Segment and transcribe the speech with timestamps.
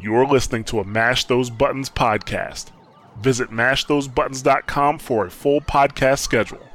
[0.00, 2.70] You're listening to a Mash Those Buttons podcast.
[3.20, 6.66] Visit mashthosebuttons.com for a full podcast schedule.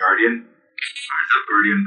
[0.00, 0.32] Guardian?
[0.32, 1.86] Rise up, Guardian.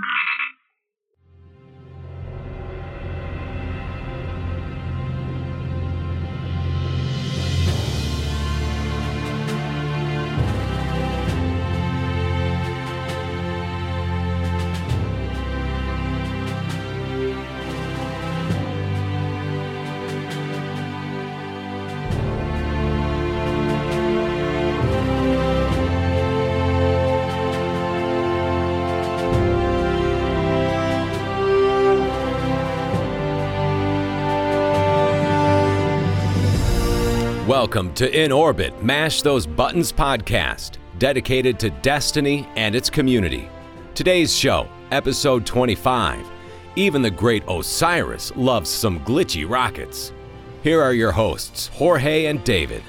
[37.54, 43.48] Welcome to In Orbit Mash Those Buttons podcast, dedicated to Destiny and its community.
[43.94, 46.26] Today's show, episode 25.
[46.76, 50.14] Even the great Osiris loves some glitchy rockets.
[50.64, 52.82] Here are your hosts, Jorge and David.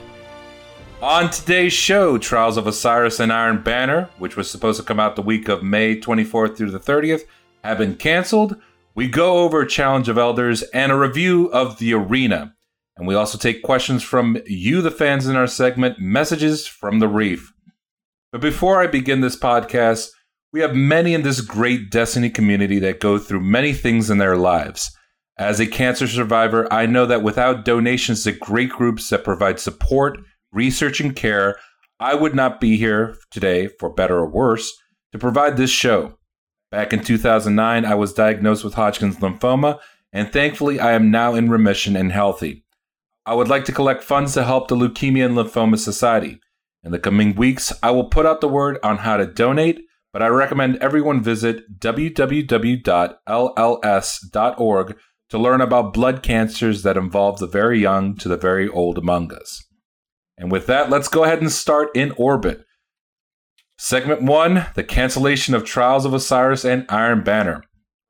[1.02, 5.14] On today's show, Trials of Osiris and Iron Banner, which was supposed to come out
[5.14, 7.24] the week of May 24th through the 30th,
[7.62, 8.56] have been canceled.
[8.94, 12.53] We go over Challenge of Elders and a review of the arena.
[12.96, 17.08] And we also take questions from you, the fans, in our segment, Messages from the
[17.08, 17.52] Reef.
[18.30, 20.10] But before I begin this podcast,
[20.52, 24.36] we have many in this great Destiny community that go through many things in their
[24.36, 24.96] lives.
[25.36, 30.18] As a cancer survivor, I know that without donations to great groups that provide support,
[30.52, 31.56] research, and care,
[31.98, 34.72] I would not be here today, for better or worse,
[35.10, 36.18] to provide this show.
[36.70, 39.80] Back in 2009, I was diagnosed with Hodgkin's lymphoma,
[40.12, 42.63] and thankfully, I am now in remission and healthy.
[43.26, 46.40] I would like to collect funds to help the Leukemia and Lymphoma Society.
[46.82, 49.80] In the coming weeks, I will put out the word on how to donate,
[50.12, 52.86] but I recommend everyone visit www.lls.org
[55.30, 59.32] to learn about blood cancers that involve the very young to the very old among
[59.32, 59.64] us.
[60.36, 62.64] And with that, let's go ahead and start in orbit.
[63.78, 67.64] Segment 1 The cancellation of Trials of Osiris and Iron Banner.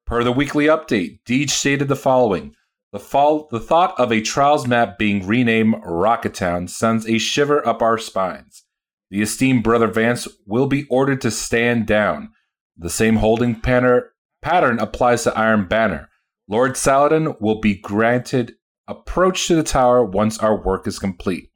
[0.06, 2.54] Per the weekly update, Deej stated the following
[2.94, 7.82] the, fall, the thought of a Trials map being renamed Rocketown sends a shiver up
[7.82, 8.62] our spines.
[9.10, 12.30] The esteemed Brother Vance will be ordered to stand down.
[12.76, 14.04] The same holding pattern,
[14.42, 16.08] pattern applies to Iron Banner.
[16.48, 18.54] Lord Saladin will be granted
[18.86, 21.50] approach to the tower once our work is complete.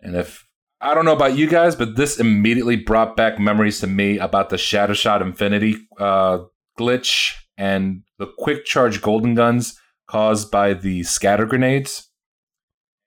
[0.00, 0.48] And if
[0.80, 4.50] I don't know about you guys, but this immediately brought back memories to me about
[4.50, 6.38] the Shadow Shot Infinity uh,
[6.76, 12.10] glitch and the quick charge golden guns caused by the scatter grenades.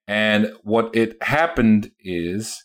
[0.08, 2.64] And what it happened is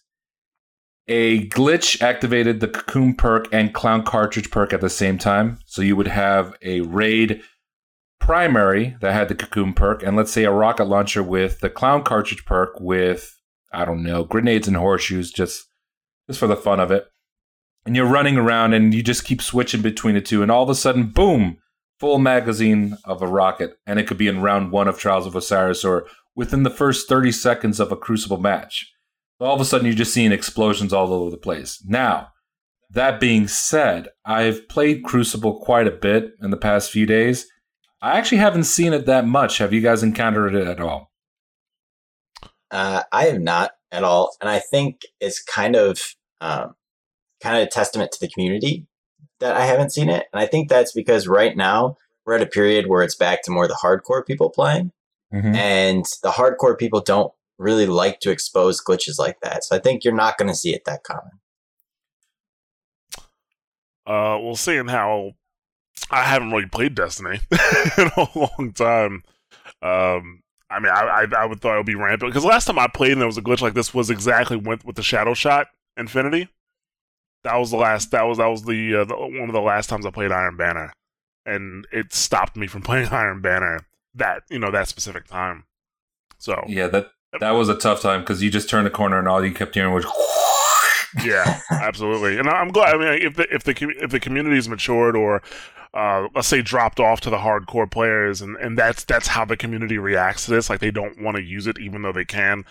[1.07, 5.59] a glitch activated the cocoon perk and clown cartridge perk at the same time.
[5.67, 7.43] So you would have a raid
[8.19, 12.03] primary that had the cocoon perk, and let's say a rocket launcher with the clown
[12.03, 13.39] cartridge perk with
[13.73, 15.67] I don't know grenades and horseshoes, just
[16.27, 17.05] just for the fun of it.
[17.85, 20.71] And you're running around and you just keep switching between the two, and all of
[20.71, 21.59] a sudden, boom!
[22.05, 25.35] Full magazine of a rocket, and it could be in round one of Trials of
[25.35, 26.07] Osiris or
[26.37, 28.93] within the first 30 seconds of a Crucible match.
[29.41, 31.83] All of a sudden, you're just seeing explosions all over the place.
[31.87, 32.29] Now,
[32.91, 37.47] that being said, I've played Crucible quite a bit in the past few days.
[38.03, 39.57] I actually haven't seen it that much.
[39.57, 41.11] Have you guys encountered it at all?
[42.71, 45.99] Uh, I have not at all, and I think it's kind of
[46.43, 46.75] um,
[47.43, 48.87] kind of a testament to the community
[49.45, 50.27] that I haven't seen it.
[50.33, 53.51] And I think that's because right now we're at a period where it's back to
[53.51, 54.91] more the hardcore people playing.
[55.33, 55.55] Mm-hmm.
[55.55, 59.63] And the hardcore people don't really like to expose glitches like that.
[59.63, 61.33] So I think you're not going to see it that common.
[64.07, 65.33] Uh, well, seeing how
[66.11, 67.41] I haven't really played Destiny
[67.99, 69.23] in a long time,
[69.83, 72.79] um, I mean, I, I, I would thought it would be rampant because last time
[72.79, 75.35] I played and there was a glitch like this was exactly with with the Shadow
[75.35, 76.49] Shot Infinity
[77.45, 78.11] that was the last.
[78.11, 80.57] That was that was the, uh, the, one of the last times I played Iron
[80.57, 80.93] Banner,
[81.47, 85.65] and it stopped me from playing Iron Banner that you know that specific time.
[86.39, 87.11] So yeah, that
[87.41, 89.75] that was a tough time because you just turned the corner and all you kept
[89.75, 90.07] hearing was.
[91.25, 92.97] yeah, absolutely, and I'm glad.
[92.97, 95.43] I mean, if the if the if the community's matured or
[95.95, 99.57] uh, let's say dropped off to the hardcore players, and, and that's that's how the
[99.57, 100.69] community reacts to this.
[100.69, 102.65] Like they don't want to use it, even though they can.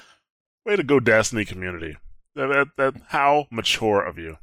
[0.65, 1.97] Way to go, Destiny community.
[2.35, 4.37] That, that, that how mature of you.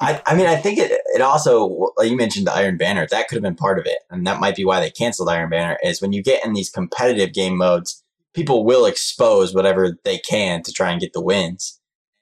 [0.00, 3.28] I, I mean, I think it, it also, like you mentioned the Iron Banner, that
[3.28, 3.98] could have been part of it.
[4.10, 6.70] And that might be why they canceled Iron Banner is when you get in these
[6.70, 8.02] competitive game modes,
[8.34, 11.80] people will expose whatever they can to try and get the wins.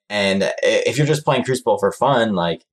[0.08, 2.64] And if you're just playing Crucible for fun, like,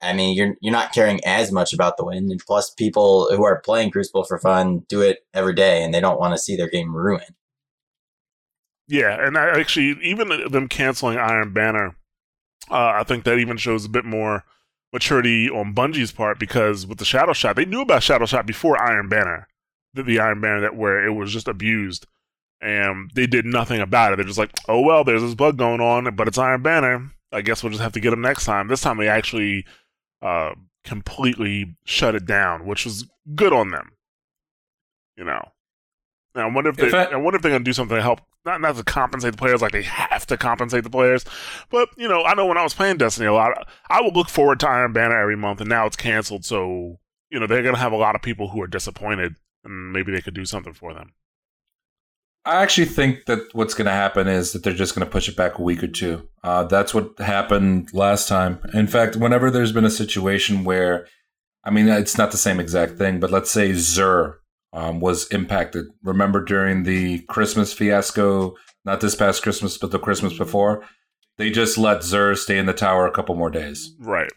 [0.00, 2.30] I mean, you're you're not caring as much about the win.
[2.30, 6.00] And plus, people who are playing Crucible for fun do it every day, and they
[6.00, 7.34] don't want to see their game ruined.
[8.88, 11.94] Yeah, and I actually, even them canceling Iron Banner,
[12.70, 14.44] uh, I think that even shows a bit more
[14.92, 18.80] maturity on Bungie's part because with the Shadow Shot, they knew about Shadow Shot before
[18.80, 19.48] Iron Banner,
[19.94, 22.06] the, the Iron Banner that where it was just abused,
[22.60, 24.16] and they did nothing about it.
[24.16, 27.10] They're just like, oh well, there's this bug going on, but it's Iron Banner.
[27.32, 28.68] I guess we'll just have to get them next time.
[28.68, 29.64] This time they actually
[30.20, 30.52] uh,
[30.84, 33.92] completely shut it down, which was good on them.
[35.16, 35.42] You know.
[36.34, 38.02] Now, I wonder if they, If I- I wonder if they're gonna do something to
[38.02, 41.24] help, not not to compensate the players like they have to compensate the players,
[41.70, 44.28] but you know, I know when I was playing Destiny a lot, I would look
[44.28, 46.98] forward to Iron Banner every month, and now it's canceled, so
[47.30, 49.34] you know they're gonna have a lot of people who are disappointed,
[49.64, 51.12] and maybe they could do something for them.
[52.44, 55.28] I actually think that what's going to happen is that they're just going to push
[55.28, 56.28] it back a week or two.
[56.42, 58.58] Uh, that's what happened last time.
[58.74, 61.06] In fact, whenever there's been a situation where,
[61.62, 64.38] I mean, it's not the same exact thing, but let's say Xur
[64.72, 65.86] um, was impacted.
[66.02, 68.54] Remember during the Christmas fiasco,
[68.84, 70.84] not this past Christmas, but the Christmas before,
[71.38, 73.94] they just let Xur stay in the tower a couple more days.
[73.98, 74.30] Right.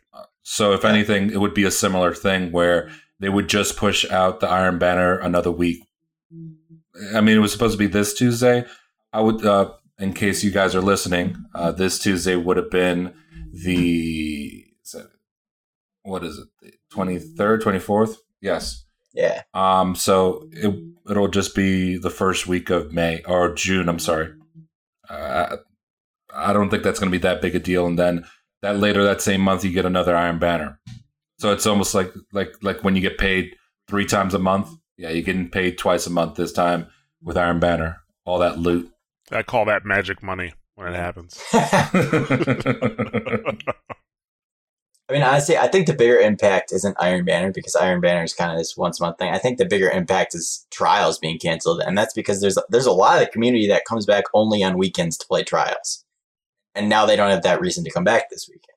[0.44, 2.90] So, if anything, it would be a similar thing where
[3.20, 5.84] they would just push out the Iron Banner another week.
[7.14, 8.66] I mean, it was supposed to be this Tuesday.
[9.12, 13.14] I would, uh, in case you guys are listening, uh, this Tuesday would have been
[13.52, 14.66] the
[16.04, 18.18] what is it, the twenty third, twenty fourth?
[18.40, 18.85] Yes.
[19.16, 19.96] Yeah, Um.
[19.96, 20.76] So it
[21.10, 23.88] it'll just be the first week of May or June.
[23.88, 24.34] I'm sorry.
[25.10, 25.58] Uh,
[26.34, 27.86] I don't think that's going to be that big a deal.
[27.86, 28.26] And then
[28.62, 30.80] that later that same month, you get another Iron Banner.
[31.40, 33.56] So it's almost like like like when you get paid
[33.88, 34.70] three times a month.
[34.98, 36.88] Yeah, you're getting paid twice a month this time
[37.22, 37.98] with Iron Banner.
[38.26, 38.90] All that loot.
[39.32, 41.42] I call that magic money when it happens.
[45.08, 48.34] I mean, honestly, I think the bigger impact isn't Iron Banner because Iron Banner is
[48.34, 49.32] kind of this once a month thing.
[49.32, 52.92] I think the bigger impact is trials being canceled, and that's because there's there's a
[52.92, 56.04] lot of the community that comes back only on weekends to play trials,
[56.74, 58.76] and now they don't have that reason to come back this weekend.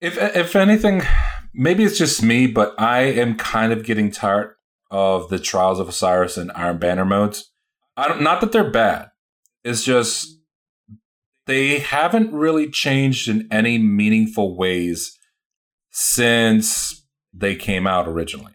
[0.00, 1.02] If if anything,
[1.52, 4.54] maybe it's just me, but I am kind of getting tired
[4.90, 7.52] of the Trials of Osiris and Iron Banner modes.
[7.96, 9.10] I don't not that they're bad.
[9.64, 10.38] It's just
[11.46, 15.18] they haven't really changed in any meaningful ways
[15.90, 18.52] since they came out originally.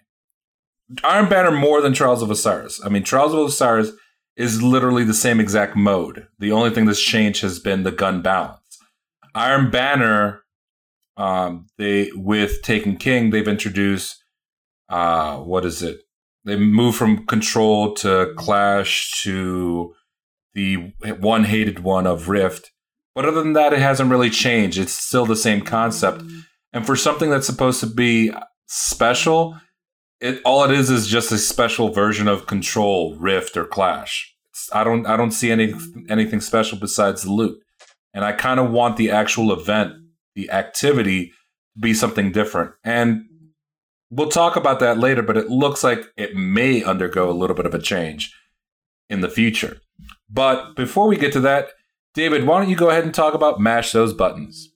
[1.03, 2.79] Iron Banner more than Trials of Osiris.
[2.83, 3.91] I mean, Trials of Osiris
[4.35, 6.27] is literally the same exact mode.
[6.39, 8.61] The only thing that's changed has been the gun balance.
[9.35, 10.43] Iron Banner
[11.17, 14.23] um, they with Taken King, they've introduced
[14.87, 16.01] uh, what is it?
[16.45, 19.93] They move from Control to Clash to
[20.53, 22.71] the one hated one of Rift.
[23.17, 24.77] But other than that, it hasn't really changed.
[24.77, 26.21] It's still the same concept.
[26.71, 28.31] And for something that's supposed to be
[28.67, 29.57] special,
[30.21, 34.35] it all it is is just a special version of Control, Rift, or Clash.
[34.51, 35.73] It's, I don't I don't see any
[36.07, 37.59] anything special besides the loot.
[38.13, 39.93] And I kind of want the actual event
[40.35, 42.73] the activity to be something different.
[42.83, 43.23] And
[44.11, 47.65] we'll talk about that later, but it looks like it may undergo a little bit
[47.65, 48.31] of a change
[49.09, 49.81] in the future.
[50.29, 51.69] But before we get to that,
[52.17, 54.73] David, why don't you go ahead and talk about Mash Those Buttons?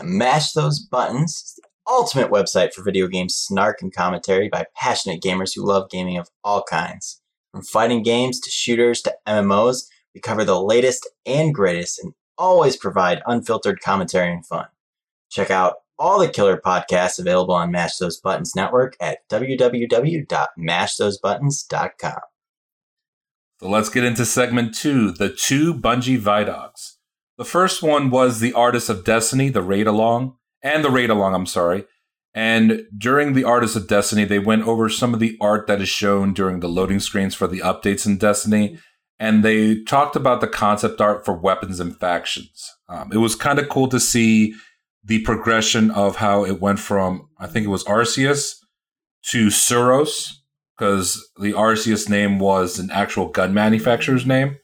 [0.00, 5.20] Mash Those Buttons is the ultimate website for video game snark and commentary by passionate
[5.20, 7.20] gamers who love gaming of all kinds.
[7.50, 12.76] From fighting games to shooters to MMOs, we cover the latest and greatest and always
[12.76, 14.66] provide unfiltered commentary and fun.
[15.32, 22.20] Check out all the killer podcasts available on Mash Those Buttons Network at www.mashthosebuttons.com.
[23.60, 26.94] So let's get into segment two the two Bungie Vidocs.
[27.36, 31.34] The first one was the Artist of Destiny, the raid along, and the raid along,
[31.34, 31.84] I'm sorry.
[32.32, 35.88] And during the Artist of Destiny, they went over some of the art that is
[35.88, 38.78] shown during the loading screens for the updates in Destiny.
[39.18, 42.68] And they talked about the concept art for weapons and factions.
[42.88, 44.54] Um, it was kind of cool to see
[45.04, 48.56] the progression of how it went from, I think it was Arceus
[49.26, 50.32] to Suros,
[50.76, 54.58] because the Arceus name was an actual gun manufacturer's name.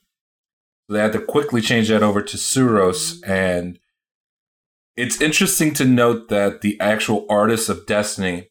[0.86, 3.20] So they had to quickly change that over to Suros.
[3.26, 3.78] And
[4.96, 8.50] it's interesting to note that the actual artists of Destiny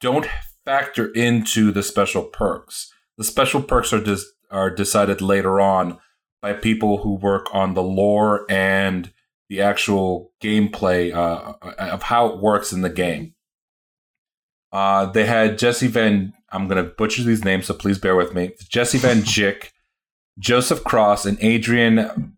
[0.00, 0.26] don't
[0.64, 2.92] factor into the special perks.
[3.16, 5.98] The special perks are dis- are decided later on
[6.40, 9.12] by people who work on the lore and
[9.48, 13.34] the actual gameplay uh, of how it works in the game.
[14.70, 16.34] Uh, they had Jesse Van.
[16.50, 18.52] I'm gonna butcher these names, so please bear with me.
[18.68, 19.72] Jesse Van Jick,
[20.38, 22.36] Joseph Cross and Adrian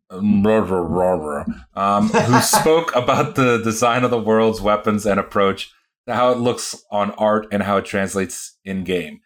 [1.74, 5.70] um, who spoke about the design of the world's weapons and approach,
[6.06, 9.20] how it looks on art, and how it translates in game.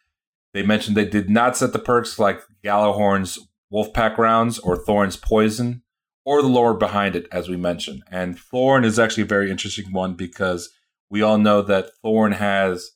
[0.52, 3.38] They mentioned they did not set the perks like Gjallarhorn's
[3.72, 5.82] Wolfpack rounds or Thorn's poison
[6.24, 8.02] or the lore behind it, as we mentioned.
[8.10, 10.70] And Thorn is actually a very interesting one because
[11.10, 12.92] we all know that Thorn has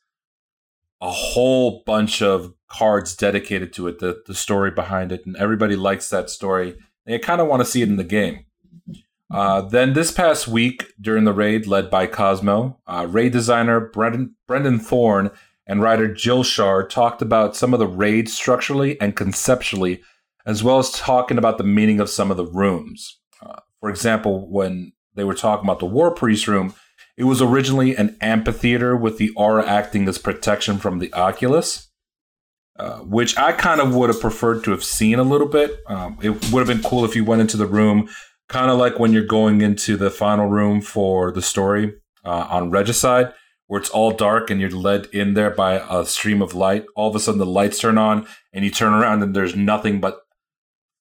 [1.00, 5.76] a whole bunch of cards dedicated to it, the, the story behind it, and everybody
[5.76, 6.76] likes that story.
[7.06, 8.44] They kind of want to see it in the game.
[9.30, 14.34] Uh, then this past week during the raid led by Cozmo, uh, raid designer Brendan,
[14.46, 15.30] Brendan Thorn
[15.66, 20.02] and writer Jill Scharr talked about some of the raid structurally and conceptually,
[20.46, 23.18] as well as talking about the meaning of some of the rooms.
[23.42, 26.74] Uh, for example, when they were talking about the War Priest room,
[27.18, 31.90] it was originally an amphitheater with the aura acting as protection from the Oculus,
[32.78, 35.80] uh, which I kind of would have preferred to have seen a little bit.
[35.88, 38.08] Um, it would have been cool if you went into the room,
[38.48, 41.92] kind of like when you're going into the final room for the story
[42.24, 43.34] uh, on Regicide,
[43.66, 46.84] where it's all dark and you're led in there by a stream of light.
[46.94, 50.00] All of a sudden, the lights turn on, and you turn around, and there's nothing
[50.00, 50.20] but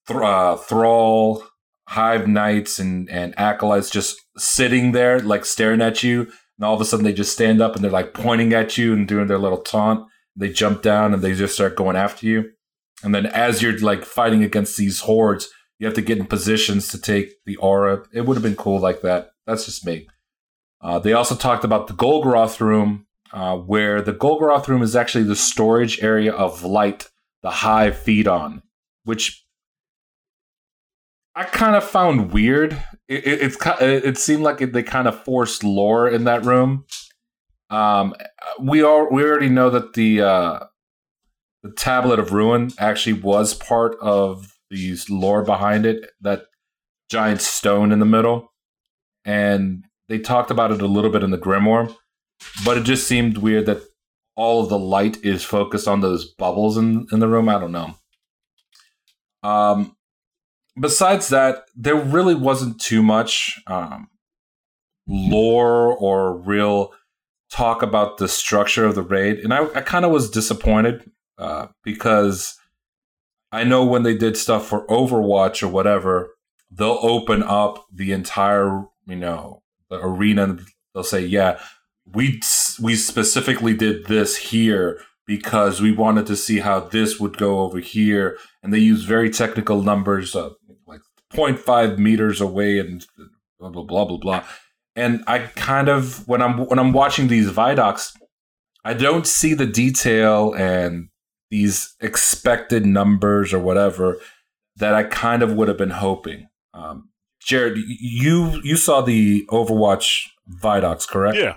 [0.07, 1.43] th- uh, Thrall,
[1.87, 6.21] hive knights and and acolytes just sitting there like staring at you.
[6.57, 8.93] And all of a sudden they just stand up and they're like pointing at you
[8.93, 10.07] and doing their little taunt.
[10.35, 12.51] They jump down and they just start going after you.
[13.03, 16.87] And then as you're like fighting against these hordes you have to get in positions
[16.89, 18.03] to take the aura.
[18.11, 19.29] It would have been cool like that.
[19.45, 20.07] That's just me.
[20.81, 25.23] Uh, they also talked about the golgoroth room uh, where the golgoroth room is actually
[25.23, 27.09] the storage area of light
[27.43, 28.63] the hive feed on
[29.03, 29.45] which
[31.37, 32.73] I kind of found weird.
[33.07, 36.85] It, it, it's it seemed like it, they kind of forced lore in that room.
[37.69, 38.15] Um,
[38.59, 40.59] we all we already know that the uh,
[41.61, 46.09] the tablet of ruin actually was part of the lore behind it.
[46.21, 46.45] That
[47.07, 48.51] giant stone in the middle,
[49.23, 51.95] and they talked about it a little bit in the grimoire,
[52.65, 53.83] but it just seemed weird that
[54.35, 57.47] all of the light is focused on those bubbles in in the room.
[57.47, 57.93] I don't know.
[59.43, 59.96] Um,
[60.79, 64.09] besides that, there really wasn't too much um,
[65.07, 66.93] lore or real
[67.51, 71.67] talk about the structure of the raid, and I, I kind of was disappointed uh,
[71.83, 72.57] because
[73.51, 76.29] I know when they did stuff for Overwatch or whatever,
[76.69, 80.57] they'll open up the entire you know the arena.
[80.93, 81.59] They'll say, "Yeah,
[82.05, 82.41] we
[82.81, 87.79] we specifically did this here." Because we wanted to see how this would go over
[87.79, 90.49] here, and they use very technical numbers, uh,
[91.33, 93.05] 0.5 meters away and
[93.57, 94.43] blah blah blah blah blah.
[94.93, 98.11] And I kind of when I'm when I'm watching these Vidocs,
[98.83, 101.07] I don't see the detail and
[101.49, 104.17] these expected numbers or whatever
[104.75, 106.49] that I kind of would have been hoping.
[106.73, 107.07] Um,
[107.41, 110.23] Jared, you you saw the Overwatch
[110.61, 111.37] Vidocs, correct?
[111.37, 111.55] Yeah.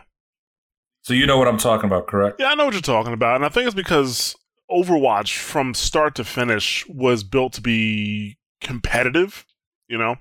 [1.02, 2.38] So you know what I'm talking about, correct?
[2.38, 4.36] Yeah, I know what you're talking about, and I think it's because
[4.70, 9.44] Overwatch from start to finish was built to be competitive
[9.90, 10.16] you know,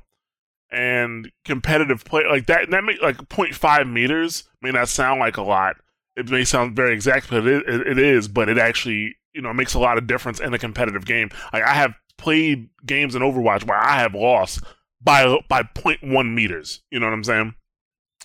[0.72, 2.70] and competitive play like that.
[2.72, 5.78] That make like 0.5 meters may not sound like a lot.
[6.18, 8.28] It may sound very exact, but it, it, it is.
[8.28, 11.30] But it actually, you know, makes a lot of difference in a competitive game.
[11.54, 14.62] Like I have played games in Overwatch where I have lost
[15.00, 16.82] by by 0.1 meters.
[16.90, 17.54] You know what I'm saying?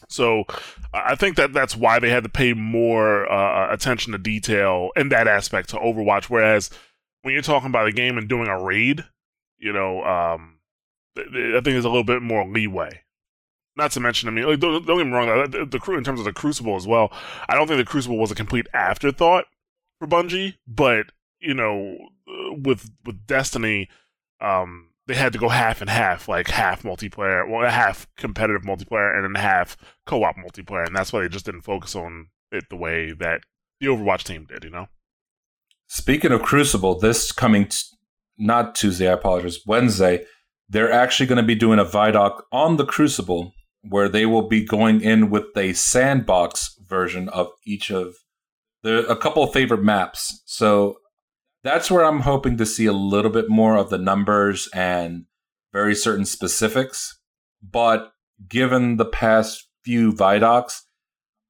[0.09, 0.45] So
[0.93, 5.09] I think that that's why they had to pay more uh, attention to detail in
[5.11, 6.25] that aspect to Overwatch.
[6.25, 6.71] Whereas
[7.23, 9.05] when you're talking about a game and doing a raid,
[9.59, 10.59] you know, um,
[11.17, 13.01] I think there's a little bit more leeway.
[13.77, 16.05] Not to mention, I mean, like, don't, don't, get me wrong, the, the crew in
[16.05, 17.13] terms of the Crucible as well.
[17.49, 19.47] I don't think the Crucible was a complete afterthought
[19.99, 21.07] for Bungie, but
[21.41, 21.97] you know,
[22.29, 23.89] uh, with with Destiny,
[24.41, 29.15] um, they had to go half and half, like half multiplayer, well, half competitive multiplayer,
[29.15, 32.77] and then half co-op multiplayer, and that's why they just didn't focus on it the
[32.77, 33.41] way that
[33.81, 34.65] the Overwatch team did.
[34.65, 34.89] You know.
[35.87, 37.79] Speaking of Crucible, this coming t-
[38.39, 40.25] not Tuesday, I apologize, Wednesday
[40.69, 44.65] they're actually going to be doing a Vidoc on the Crucible where they will be
[44.65, 48.15] going in with a sandbox version of each of
[48.83, 50.43] the a couple of favorite maps.
[50.47, 50.97] So
[51.65, 55.25] that's where I'm hoping to see a little bit more of the numbers and
[55.73, 57.19] very certain specifics.
[57.63, 58.13] But
[58.49, 60.83] given the past few Vidocs,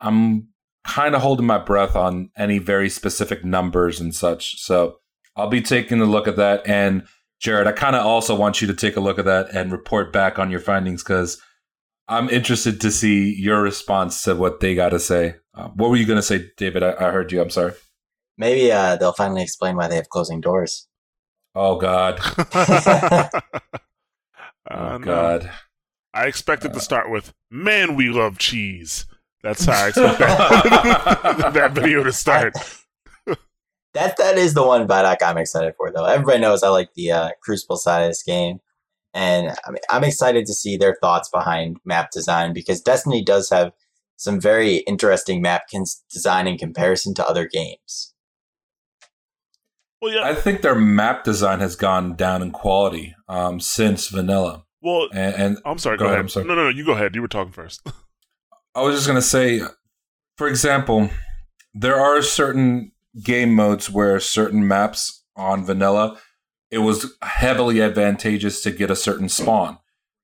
[0.00, 0.48] I'm
[0.86, 4.60] kind of holding my breath on any very specific numbers and such.
[4.60, 4.96] So
[5.36, 7.06] I'll be taking a look at that and
[7.40, 10.14] Jared, I kind of also want you to take a look at that and report
[10.14, 11.42] back on your findings because
[12.08, 15.36] I'm interested to see your response to what they got to say.
[15.54, 16.82] Uh, what were you going to say, David?
[16.82, 17.42] I-, I, heard you.
[17.42, 17.72] I'm sorry.
[18.36, 20.88] Maybe uh, they'll finally explain why they have closing doors.
[21.54, 22.20] Oh God.
[24.70, 25.04] Uh, Oh no.
[25.04, 25.50] God.
[26.14, 29.04] I expected to start with "Man, we love cheese."
[29.42, 32.54] That's how I expect that, that video to start.
[33.92, 36.06] That that is the one Vidoc I'm excited for though.
[36.06, 38.60] Everybody knows I like the uh, Crucible side of this game,
[39.12, 43.50] and I mean, I'm excited to see their thoughts behind map design because Destiny does
[43.50, 43.72] have
[44.16, 48.13] some very interesting map cons- design in comparison to other games.
[50.04, 50.22] Well, yeah.
[50.24, 54.64] I think their map design has gone down in quality um, since vanilla.
[54.82, 55.96] well, And, and I'm sorry.
[55.96, 56.24] Go Go, ahead, ahead.
[56.24, 56.46] I'm sorry.
[56.46, 56.68] No, no, no.
[56.68, 57.14] You go ahead.
[57.14, 57.80] You were talking first.
[58.74, 59.62] I was just gonna say,
[60.36, 61.08] for example,
[61.72, 62.92] there are certain
[63.22, 66.18] game modes where certain maps on vanilla,
[66.70, 69.78] it was heavily advantageous to get a certain spawn.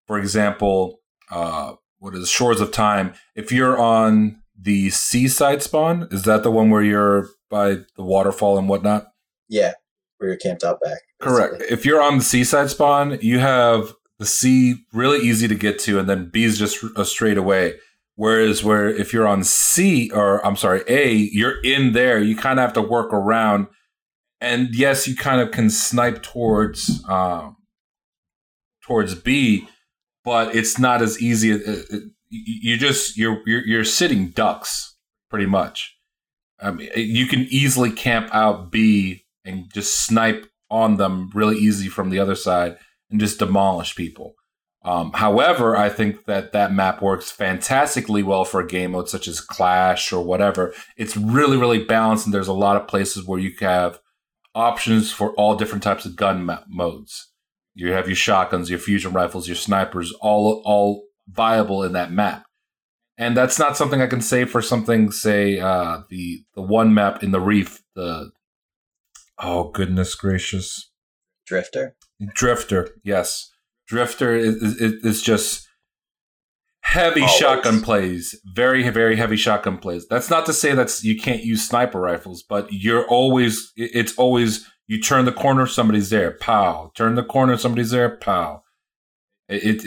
[0.07, 3.15] For example, uh, what is Shores of Time?
[3.35, 8.59] If you're on the seaside spawn, is that the one where you're by the waterfall
[8.59, 9.07] and whatnot?
[9.51, 9.73] Yeah,
[10.19, 11.01] where you're camped out back.
[11.21, 11.63] Correct.
[11.69, 15.99] If you're on the seaside spawn, you have the sea really easy to get to,
[15.99, 17.75] and then B is just a straight away.
[18.15, 22.19] Whereas, where if you're on C or I'm sorry A, you're in there.
[22.21, 23.67] You kind of have to work around,
[24.41, 27.57] and yes, you kind of can snipe towards um,
[28.87, 29.69] towards B,
[30.25, 31.51] but it's not as easy.
[31.53, 32.03] It- it-
[32.33, 34.97] You just you're you're, you're sitting ducks
[35.31, 35.97] pretty much.
[36.61, 41.89] I mean, you can easily camp out B and just snipe on them really easy
[41.89, 42.79] from the other side
[43.11, 44.35] and just demolish people.
[44.83, 49.29] Um, however, I think that that map works fantastically well for a game mode such
[49.29, 50.73] as Clash or whatever.
[50.97, 54.01] It's really, really balanced, and there's a lot of places where you have
[54.55, 57.31] options for all different types of gun ma- modes.
[57.75, 62.45] You have your shotguns, your fusion rifles, your snipers, all all viable in that map.
[63.19, 67.23] And that's not something I can say for something, say uh, the the one map
[67.23, 68.31] in the Reef, the
[69.41, 70.91] oh goodness gracious,
[71.47, 71.97] Drifter.
[72.35, 73.51] Drifter, yes.
[73.89, 75.67] Drifter is, is, is just
[76.83, 77.37] heavy Always.
[77.37, 80.07] shotgun plays, very very heavy shotgun plays.
[80.09, 84.67] That's not to say that's you can't use sniper rifles, but you're always it's always
[84.87, 86.91] you turn the corner, somebody's there, pow.
[86.97, 88.63] Turn the corner, somebody's there, pow.
[89.49, 89.85] It it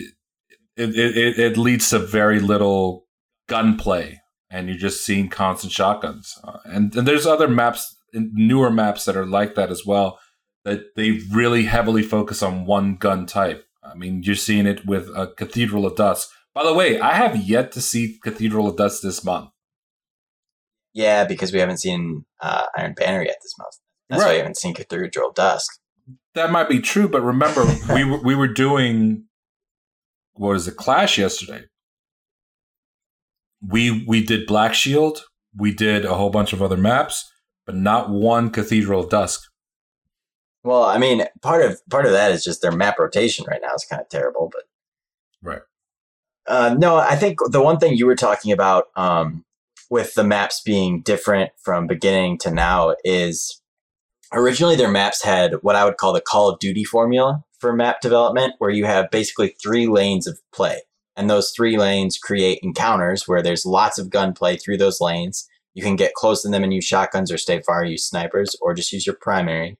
[0.77, 3.05] it it, it, it leads to very little
[3.47, 6.37] gunplay, and you're just seeing constant shotguns.
[6.43, 10.19] Uh, and, and there's other maps, newer maps that are like that as well
[10.65, 13.65] that they really heavily focus on one gun type.
[13.84, 16.30] I mean, you're seeing it with uh, Cathedral of Dusk.
[16.54, 19.49] By the way, I have yet to see Cathedral of Dusk this month.
[20.93, 23.73] Yeah, because we haven't seen uh, Iron Banner yet this month.
[24.10, 24.34] That's why Right.
[24.34, 25.80] we haven't seen Cathedral of Dusk.
[26.36, 29.26] That might be true, but remember, we were, we were doing
[30.36, 31.63] what is it, Clash yesterday.
[33.65, 35.23] We we did Black Shield,
[35.56, 37.32] we did a whole bunch of other maps,
[37.65, 39.49] but not one Cathedral of Dusk.
[40.63, 43.73] Well, I mean, part of part of that is just their map rotation right now
[43.76, 44.63] is kind of terrible, but
[45.43, 45.62] Right.
[46.47, 49.45] Uh, no, I think the one thing you were talking about um,
[49.89, 53.62] with the maps being different from beginning to now is
[54.34, 58.02] originally their maps had what I would call the Call of Duty formula for map
[58.02, 60.82] development, where you have basically three lanes of play.
[61.15, 65.47] And those three lanes create encounters where there's lots of gunplay through those lanes.
[65.73, 68.73] You can get close to them and use shotguns or stay far, use snipers, or
[68.73, 69.77] just use your primary.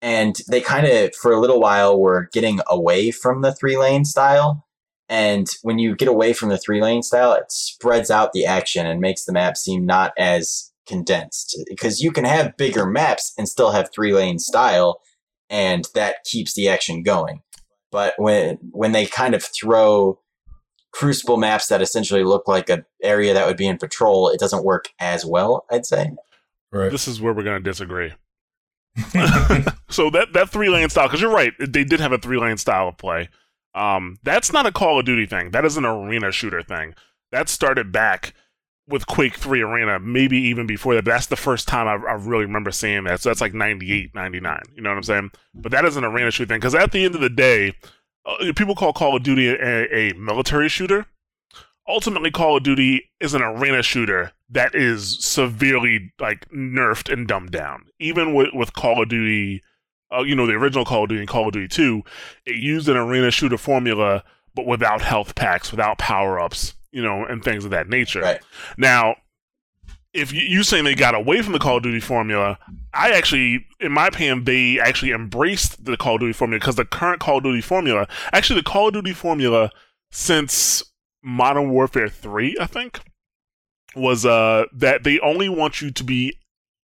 [0.00, 4.04] And they kind of, for a little while, were getting away from the three lane
[4.04, 4.66] style.
[5.08, 8.86] And when you get away from the three lane style, it spreads out the action
[8.86, 11.56] and makes the map seem not as condensed.
[11.68, 15.00] Because you can have bigger maps and still have three lane style,
[15.48, 17.42] and that keeps the action going.
[17.90, 20.18] But when when they kind of throw
[20.92, 24.64] crucible maps that essentially look like an area that would be in patrol, it doesn't
[24.64, 26.12] work as well, I'd say.
[26.70, 26.90] Right.
[26.90, 28.12] This is where we're going to disagree.
[29.88, 32.58] so that that three lane style, because you're right, they did have a three lane
[32.58, 33.28] style of play.
[33.74, 35.50] Um, that's not a Call of Duty thing.
[35.50, 36.94] That is an arena shooter thing.
[37.30, 38.34] That started back
[38.88, 41.04] with Quake 3 Arena, maybe even before that.
[41.04, 43.20] But that's the first time I, I really remember seeing that.
[43.20, 44.60] So that's like 98, 99.
[44.74, 45.30] You know what I'm saying?
[45.54, 46.60] But that is an arena shooter thing.
[46.60, 47.74] Because at the end of the day,
[48.24, 51.06] uh, people call Call of Duty a, a military shooter.
[51.88, 57.50] Ultimately, Call of Duty is an arena shooter that is severely like nerfed and dumbed
[57.50, 57.86] down.
[57.98, 59.62] Even with, with Call of Duty,
[60.14, 62.02] uh, you know, the original Call of Duty and Call of Duty 2,
[62.46, 64.22] it used an arena shooter formula,
[64.54, 68.20] but without health packs, without power ups, you know, and things of that nature.
[68.20, 68.40] Right.
[68.76, 69.16] Now,
[70.14, 72.58] if you, saying they got away from the Call of Duty formula,
[72.92, 76.84] I actually, in my opinion, they actually embraced the Call of Duty formula because the
[76.84, 79.70] current Call of Duty formula, actually, the Call of Duty formula
[80.10, 80.82] since
[81.22, 83.00] Modern Warfare 3, I think,
[83.94, 86.38] was uh that they only want you to be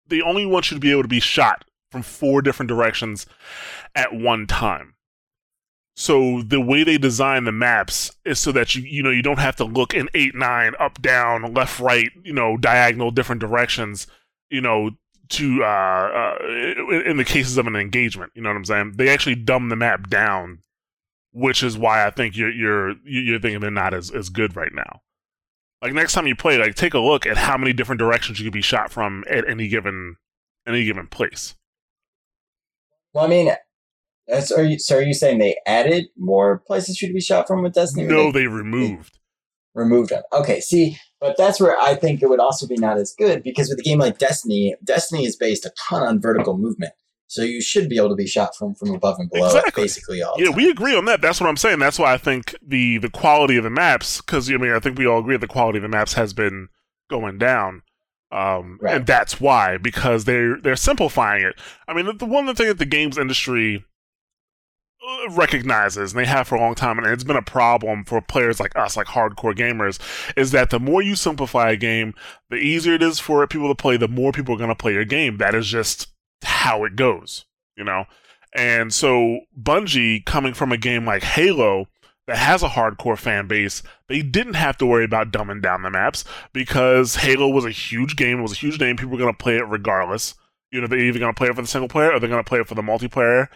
[0.08, 3.26] they only want you to be able to be shot from four different directions
[3.94, 4.95] at one time.
[5.96, 9.40] So the way they design the maps is so that you you know you don't
[9.40, 14.06] have to look in eight nine up down left right you know diagonal different directions
[14.50, 14.92] you know
[15.30, 16.38] to uh, uh
[17.06, 18.94] in the cases of an engagement you know what I'm saying?
[18.98, 20.60] They actually dumb the map down
[21.36, 24.74] which is why I think you're you're you're thinking they're not as as good right
[24.74, 25.02] now.
[25.82, 28.46] Like next time you play like take a look at how many different directions you
[28.46, 30.16] could be shot from at any given
[30.66, 31.56] any given place.
[33.14, 33.52] Well, I mean,
[34.28, 37.22] that's, are you, so are you saying they added more places for you to be
[37.22, 38.08] shot from with Destiny?
[38.08, 39.20] no they removed
[39.74, 40.24] removed them.
[40.34, 43.70] Okay, see, but that's where I think it would also be not as good because
[43.70, 46.94] with a game like Destiny, Destiny is based a ton on vertical movement.
[47.28, 49.84] So you should be able to be shot from from above and below Exactly.
[49.84, 50.36] basically all.
[50.38, 50.56] Yeah, time.
[50.56, 51.22] we agree on that.
[51.22, 51.80] That's what I'm saying.
[51.80, 54.98] That's why I think the the quality of the maps, because I mean, I think
[54.98, 56.70] we all agree the quality of the maps has been
[57.10, 57.82] going down,
[58.32, 58.96] um, Right.
[58.96, 61.56] and that's why because they're they're simplifying it.
[61.88, 63.82] I mean, the, the one thing that the games industry uh,
[65.30, 68.60] recognizes, and they have for a long time, and it's been a problem for players
[68.60, 70.00] like us, like hardcore gamers,
[70.36, 72.14] is that the more you simplify a game,
[72.50, 73.98] the easier it is for people to play.
[73.98, 75.38] The more people are going to play your game.
[75.38, 76.08] That is just
[76.44, 77.46] how it goes,
[77.78, 78.06] you know.
[78.56, 81.88] And so Bungie, coming from a game like Halo
[82.28, 85.92] that has a hardcore fan base, they didn't have to worry about dumbing down the
[85.92, 88.96] maps because Halo was a huge game, it was a huge name.
[88.96, 90.36] People were going to play it regardless.
[90.72, 92.44] You know, they're either going to play it for the single player or they're going
[92.44, 93.48] to play it for the multiplayer.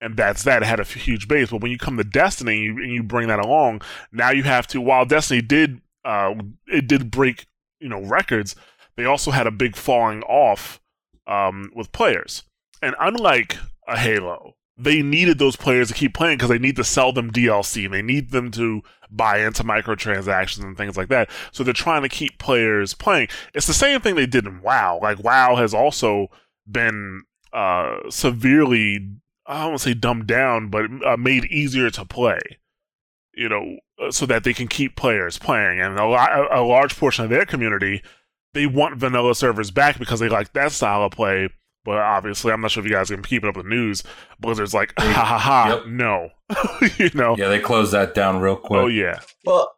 [0.00, 0.62] And that's that.
[0.62, 1.50] It had a huge base.
[1.50, 3.82] But when you come to Destiny and you, and you bring that along,
[4.12, 4.80] now you have to.
[4.80, 6.34] While Destiny did, uh,
[6.66, 7.46] it did break,
[7.80, 8.54] you know, records.
[8.96, 10.80] They also had a big falling off
[11.26, 12.44] um, with players.
[12.80, 13.56] And unlike
[13.88, 17.32] a Halo, they needed those players to keep playing because they need to sell them
[17.32, 17.84] DLC.
[17.84, 21.28] And they need them to buy into microtransactions and things like that.
[21.50, 23.28] So they're trying to keep players playing.
[23.54, 25.00] It's the same thing they did in WoW.
[25.02, 26.28] Like WoW has also
[26.70, 29.10] been uh, severely,
[29.48, 32.38] I don't want to say dumbed down, but uh, made easier to play.
[33.34, 36.96] You know, uh, so that they can keep players playing, and a, lot, a large
[36.96, 38.02] portion of their community
[38.54, 41.48] they want vanilla servers back because they like that style of play.
[41.84, 44.02] But obviously, I'm not sure if you guys can keep it up with the news.
[44.40, 45.86] Blizzard's like, ha ha ha, Yep.
[45.86, 46.30] no,
[46.98, 48.80] you know, Yeah, they closed that down real quick.
[48.80, 49.74] oh yeah, Well,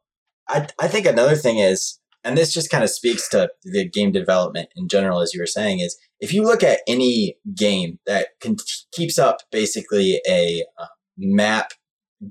[0.48, 4.12] I I think another thing is, and this just kind of speaks to the game
[4.12, 8.28] development in general, as you were saying, is if you look at any game that
[8.40, 8.56] can,
[8.92, 11.72] keeps up basically a uh, map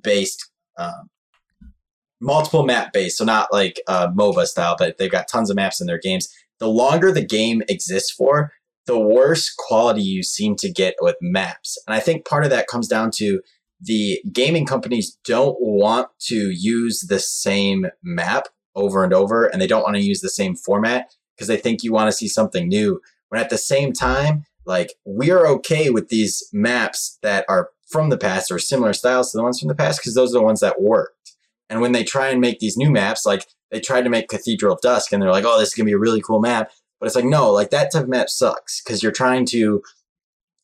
[0.03, 1.09] based, um,
[2.21, 5.81] multiple map based, so not like uh, MOBA style, but they've got tons of maps
[5.81, 6.29] in their games.
[6.59, 8.51] The longer the game exists for,
[8.85, 11.77] the worse quality you seem to get with maps.
[11.87, 13.41] And I think part of that comes down to
[13.81, 19.67] the gaming companies don't want to use the same map over and over, and they
[19.67, 22.67] don't want to use the same format because they think you want to see something
[22.67, 23.01] new.
[23.29, 28.09] When at the same time, like we are okay with these maps that are from
[28.09, 30.45] the past or similar styles to the ones from the past because those are the
[30.45, 31.35] ones that worked.
[31.69, 34.73] And when they try and make these new maps, like they tried to make Cathedral
[34.73, 37.05] of Dusk, and they're like, "Oh, this is gonna be a really cool map," but
[37.05, 39.81] it's like, no, like that type of map sucks because you're trying to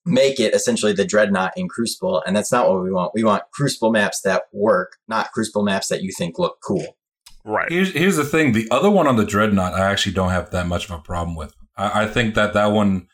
[0.06, 3.12] make it essentially the dreadnought in Crucible, and that's not what we want.
[3.14, 6.98] We want Crucible maps that work, not Crucible maps that you think look cool.
[7.46, 7.72] Right.
[7.72, 10.68] Here's here's the thing: the other one on the Dreadnought, I actually don't have that
[10.68, 11.54] much of a problem with.
[11.78, 13.08] I, I think that that one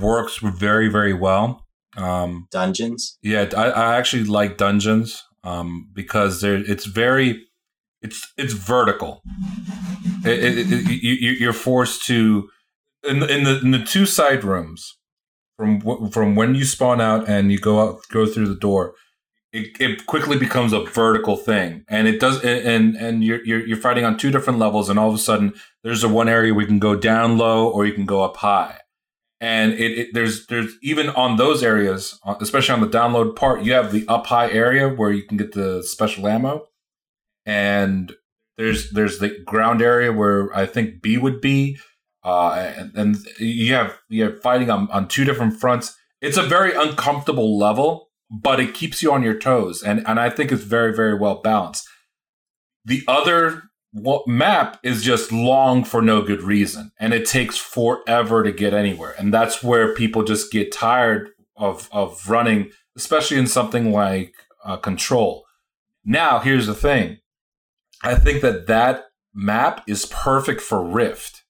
[0.00, 1.66] works very very well.
[1.96, 7.44] Um, Dungeons, yeah, I, I actually like dungeons um, because there it's very
[8.00, 9.20] it's it's vertical.
[10.24, 12.48] It, it, it, you, you- you're forced to
[13.04, 14.96] in the, in the in the two side rooms
[15.58, 18.94] from wh- from when you spawn out and you go out go through the door.
[19.52, 22.42] It, it quickly becomes a vertical thing, and it does.
[22.42, 25.52] And and you're, you're you're fighting on two different levels, and all of a sudden
[25.84, 28.78] there's a one area we can go down low or you can go up high
[29.42, 33.64] and it, it there's there's even on those areas, uh, especially on the download part,
[33.64, 36.68] you have the up high area where you can get the special ammo,
[37.44, 38.14] and
[38.56, 41.76] there's there's the ground area where I think B would be,
[42.22, 45.98] uh, and, and you have you have fighting on on two different fronts.
[46.20, 50.30] It's a very uncomfortable level, but it keeps you on your toes, and and I
[50.30, 51.86] think it's very very well balanced.
[52.84, 53.64] The other
[54.26, 59.14] map is just long for no good reason and it takes forever to get anywhere
[59.18, 64.32] and that's where people just get tired of of running especially in something like
[64.64, 65.44] uh, control
[66.06, 67.18] now here's the thing
[68.02, 71.42] i think that that map is perfect for rift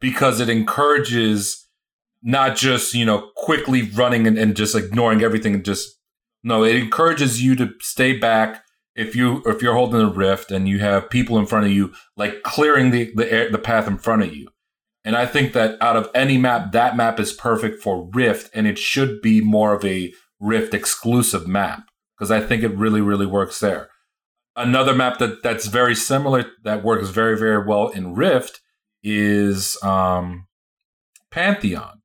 [0.00, 1.68] because it encourages
[2.24, 5.97] not just you know quickly running and, and just ignoring everything and just
[6.42, 10.68] no it encourages you to stay back if you if you're holding a rift and
[10.68, 13.98] you have people in front of you like clearing the the air, the path in
[13.98, 14.48] front of you
[15.04, 18.66] And I think that out of any map, that map is perfect for Rift, and
[18.66, 21.84] it should be more of a Rift exclusive map
[22.16, 23.88] because I think it really, really works there.
[24.56, 28.60] Another map that that's very similar that works very, very well in Rift
[29.02, 30.46] is um,
[31.30, 32.02] Pantheon.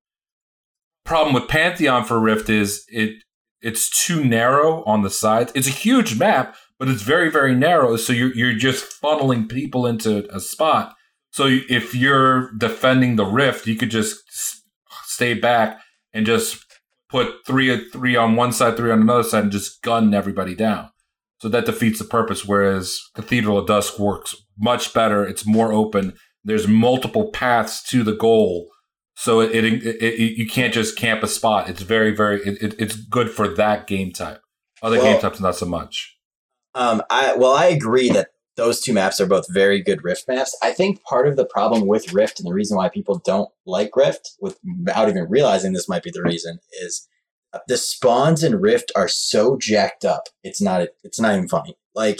[1.03, 3.22] Problem with Pantheon for Rift is it
[3.63, 5.51] it's too narrow on the sides.
[5.55, 7.95] It's a huge map, but it's very, very narrow.
[7.95, 10.95] So you're you're just funneling people into a spot.
[11.31, 14.21] So if you're defending the rift, you could just
[15.05, 15.79] stay back
[16.13, 16.63] and just
[17.09, 20.89] put three three on one side, three on another side, and just gun everybody down.
[21.39, 22.45] So that defeats the purpose.
[22.45, 25.25] Whereas Cathedral of Dusk works much better.
[25.25, 26.13] It's more open.
[26.43, 28.69] There's multiple paths to the goal,
[29.15, 31.69] so it, it, it, it you can't just camp a spot.
[31.69, 34.41] It's very very it's good for that game type.
[34.81, 36.17] Other well, game types not so much.
[36.75, 40.55] Um, I well I agree that those two maps are both very good Rift maps.
[40.61, 43.95] I think part of the problem with Rift and the reason why people don't like
[43.95, 47.07] Rift, without even realizing this might be the reason, is
[47.53, 50.27] uh, the spawns in Rift are so jacked up.
[50.43, 50.87] It's not.
[51.03, 51.77] It's not even funny.
[51.95, 52.19] Like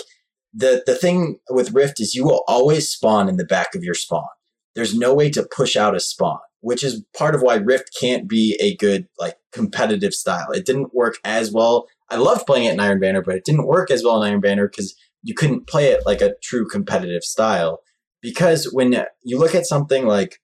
[0.54, 3.96] the the thing with Rift is you will always spawn in the back of your
[3.96, 4.28] spawn.
[4.76, 8.28] There's no way to push out a spawn, which is part of why Rift can't
[8.28, 10.50] be a good like competitive style.
[10.52, 11.88] It didn't work as well.
[12.10, 14.40] I loved playing it in Iron Banner, but it didn't work as well in Iron
[14.40, 17.82] Banner because you couldn't play it like a true competitive style
[18.22, 20.40] because when you look at something like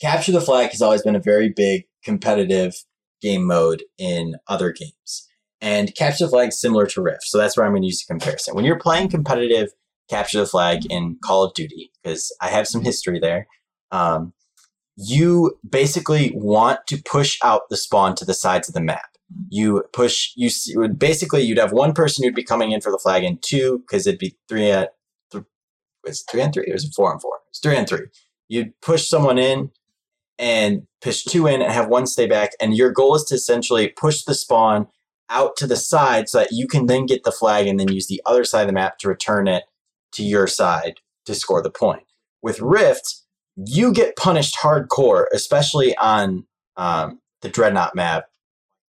[0.00, 2.74] capture the flag has always been a very big competitive
[3.20, 5.28] game mode in other games
[5.60, 8.12] and capture the flag similar to rift so that's where i'm going to use the
[8.12, 9.70] comparison when you're playing competitive
[10.08, 13.48] capture the flag in call of duty because i have some history there
[13.90, 14.32] um,
[15.00, 19.16] you basically want to push out the spawn to the sides of the map.
[19.32, 19.44] Mm-hmm.
[19.50, 22.98] You push you would basically you'd have one person who'd be coming in for the
[22.98, 24.94] flag and two because it'd be three at
[25.30, 25.44] th-
[26.04, 28.06] was three and three It was four and four it's three and three.
[28.48, 29.70] You'd push someone in
[30.36, 33.88] and push two in and have one stay back and your goal is to essentially
[33.88, 34.88] push the spawn
[35.30, 38.08] out to the side so that you can then get the flag and then use
[38.08, 39.64] the other side of the map to return it
[40.12, 40.94] to your side
[41.26, 42.04] to score the point.
[42.42, 43.22] With rift
[43.66, 46.44] you get punished hardcore especially on
[46.76, 48.26] um, the dreadnought map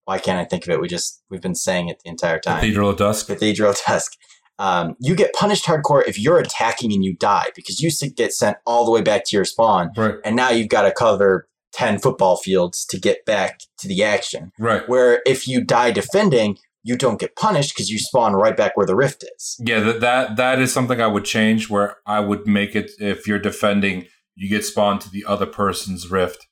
[0.09, 0.81] why can't I think of it?
[0.81, 2.61] We just we've been saying it the entire time.
[2.61, 3.27] Cathedral of Dusk.
[3.27, 4.13] Cathedral of Dusk.
[4.57, 8.57] Um, you get punished hardcore if you're attacking and you die because you get sent
[8.65, 10.15] all the way back to your spawn, right.
[10.25, 14.51] and now you've got to cover ten football fields to get back to the action.
[14.57, 14.89] Right.
[14.89, 18.87] Where if you die defending, you don't get punished because you spawn right back where
[18.87, 19.61] the rift is.
[19.63, 21.69] Yeah, that, that that is something I would change.
[21.69, 24.07] Where I would make it if you're defending,
[24.39, 26.47] you get spawned to the other person's rift.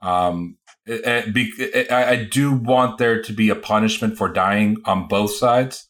[0.00, 5.88] Um, I do want there to be a punishment for dying on both sides,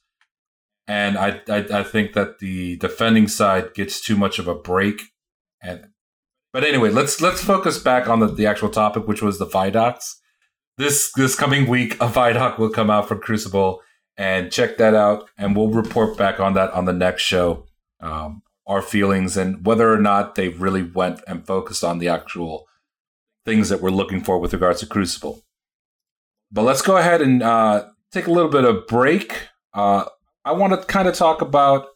[0.87, 5.01] and I, I, I think that the defending side gets too much of a break.
[5.63, 5.87] And
[6.53, 10.15] but anyway, let's let's focus back on the, the actual topic, which was the Vidocs.
[10.79, 13.81] This this coming week, a Vidoc will come out from Crucible,
[14.17, 17.67] and check that out, and we'll report back on that on the next show.
[18.01, 22.67] Um, our feelings and whether or not they really went and focused on the actual
[23.45, 25.43] things that we're looking for with regards to Crucible.
[26.51, 29.49] But let's go ahead and uh, take a little bit of break.
[29.75, 30.05] Uh,
[30.45, 31.87] I want to kind of talk about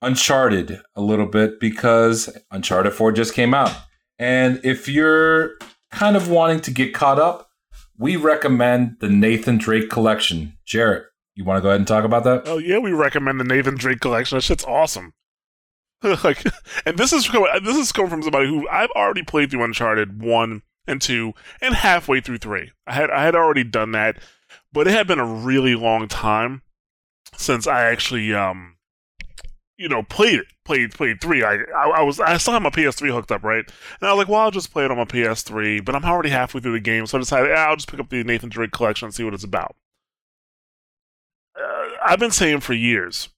[0.00, 3.74] Uncharted a little bit because Uncharted 4 just came out.
[4.18, 5.58] And if you're
[5.90, 7.48] kind of wanting to get caught up,
[7.96, 10.56] we recommend the Nathan Drake collection.
[10.64, 12.42] Jarrett, you want to go ahead and talk about that?
[12.46, 14.36] Oh yeah, we recommend the Nathan Drake collection.
[14.36, 15.14] That shit's awesome.
[16.24, 16.44] like,
[16.86, 20.22] and this is coming, this is coming from somebody who I've already played through Uncharted
[20.22, 22.72] one and two and halfway through three.
[22.86, 24.18] I had I had already done that,
[24.72, 26.62] but it had been a really long time
[27.36, 28.76] since I actually um
[29.76, 31.42] you know played it played played three.
[31.42, 33.64] I, I, I was I still had my PS3 hooked up right,
[34.00, 35.84] and I was like, well, I'll just play it on my PS3.
[35.84, 38.22] But I'm already halfway through the game, so I decided I'll just pick up the
[38.22, 39.74] Nathan Drake collection and see what it's about.
[41.58, 43.30] Uh, I've been saying for years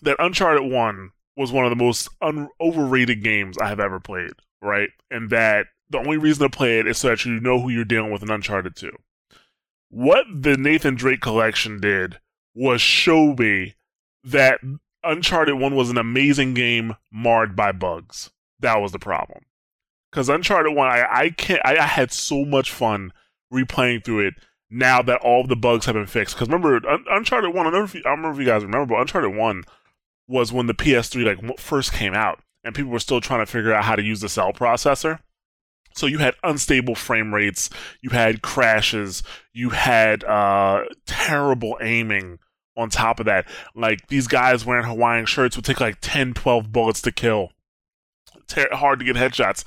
[0.00, 4.32] that Uncharted One was one of the most un- overrated games I have ever played,
[4.62, 4.90] right?
[5.10, 7.84] And that the only reason to play it is so that you know who you're
[7.84, 8.90] dealing with in Uncharted 2.
[9.90, 12.18] What the Nathan Drake collection did
[12.54, 13.74] was show me
[14.24, 14.60] that
[15.02, 18.30] Uncharted 1 was an amazing game marred by bugs.
[18.60, 19.44] That was the problem.
[20.10, 23.12] Because Uncharted 1, I, I can't I, I, had so much fun
[23.52, 24.34] replaying through it
[24.70, 26.36] now that all the bugs have been fixed.
[26.36, 28.50] Because remember, Un- Uncharted 1, I don't, know if you, I don't remember if you
[28.50, 29.64] guys remember, but Uncharted 1
[30.26, 33.72] was when the PS3 like first came out and people were still trying to figure
[33.72, 35.18] out how to use the cell processor.
[35.94, 42.40] So you had unstable frame rates, you had crashes, you had uh, terrible aiming
[42.76, 43.46] on top of that.
[43.76, 47.52] Like these guys wearing Hawaiian shirts would take like 10, 12 bullets to kill.
[48.48, 49.64] ter- hard to get headshots.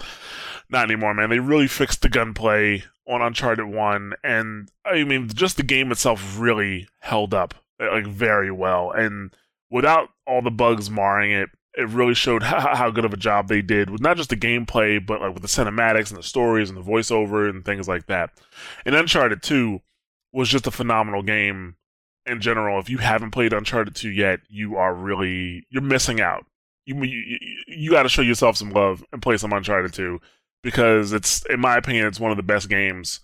[0.70, 1.30] Not anymore, man.
[1.30, 6.38] They really fixed the gunplay on Uncharted One, and I mean, just the game itself
[6.38, 9.34] really held up like very well, and
[9.70, 13.48] without all the bugs marring it, it really showed how, how good of a job
[13.48, 16.70] they did with not just the gameplay, but like with the cinematics and the stories
[16.70, 18.32] and the voiceover and things like that.
[18.86, 19.80] And Uncharted 2
[20.34, 21.76] was just a phenomenal game
[22.26, 22.80] in general.
[22.80, 26.46] If you haven't played Uncharted 2 yet, you are really you're missing out.
[26.86, 30.20] You you, you got to show yourself some love and play some Uncharted 2
[30.64, 33.20] because it's in my opinion it's one of the best games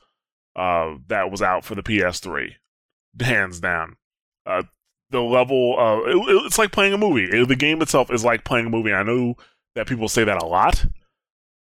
[0.56, 2.52] uh, that was out for the PS3,
[3.20, 3.98] hands down.
[4.46, 4.64] Uh,
[5.14, 7.26] the level of it, it's like playing a movie.
[7.26, 8.92] It, the game itself is like playing a movie.
[8.92, 9.36] I know
[9.76, 10.86] that people say that a lot,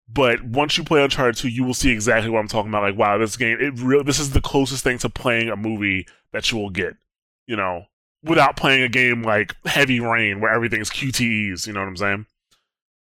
[0.09, 2.83] but once you play Uncharted 2, you will see exactly what I'm talking about.
[2.83, 4.03] Like, wow, this game, it real.
[4.03, 6.95] This is the closest thing to playing a movie that you will get.
[7.47, 7.85] You know,
[8.23, 11.67] without playing a game like Heavy Rain, where everything is QTEs.
[11.67, 12.25] You know what I'm saying?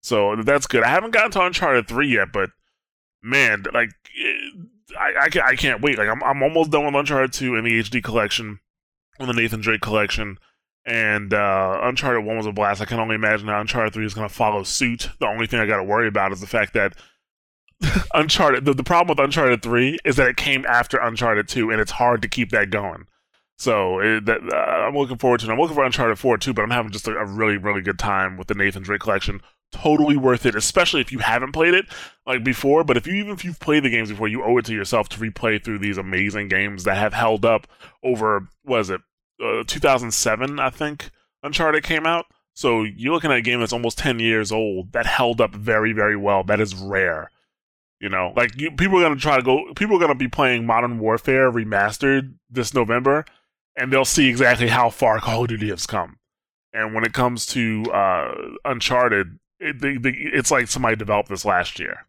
[0.04, 0.84] So that's good.
[0.84, 2.52] I haven't gotten to Uncharted 3 yet, but
[3.24, 3.90] man, like,
[4.22, 4.50] eh,
[5.00, 5.98] I, I, I can't wait.
[5.98, 8.60] Like, I'm, I'm almost done with Uncharted 2 in the HD collection
[9.20, 10.38] on the Nathan Drake collection.
[10.86, 12.82] And uh, Uncharted 1 was a blast.
[12.82, 15.10] I can only imagine Uncharted 3 is going to follow suit.
[15.20, 16.96] The only thing I got to worry about is the fact that
[18.14, 21.82] Uncharted, the, the problem with Uncharted 3 is that it came after Uncharted 2, and
[21.82, 23.08] it's hard to keep that going.
[23.58, 25.52] So it, that, uh, I'm looking forward to it.
[25.52, 27.98] I'm looking for Uncharted 4 too, but I'm having just a, a, really, really good
[27.98, 29.42] time with the Nathan Drake collection.
[29.84, 31.86] Totally worth it, especially if you haven't played it
[32.26, 32.86] like before.
[32.86, 35.10] But if you even if you've played the games before, you owe it to yourself
[35.10, 37.68] to replay through these amazing games that have held up
[38.02, 39.02] over was it,
[39.44, 41.10] uh, 2007, I think
[41.44, 42.26] Uncharted came out.
[42.54, 45.92] So you're looking at a game that's almost 10 years old that held up very,
[45.92, 46.44] very well.
[46.46, 47.30] That is rare.
[48.00, 49.74] You know, like you, people are gonna try to go.
[49.76, 53.26] People are gonna be playing Modern Warfare remastered this November,
[53.76, 56.18] and they'll see exactly how far Call of Duty has come.
[56.74, 58.36] And when it comes to uh,
[58.66, 62.06] Uncharted, it, they, they, it's like somebody developed this last year.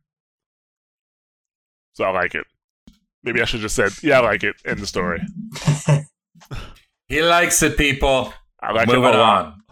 [1.92, 2.46] So I like it.
[3.22, 5.20] Maybe I should just said, "Yeah, I like it." End the story.
[7.08, 8.32] He likes it, people.
[8.60, 9.46] I like Moving it lot.
[9.46, 9.62] on.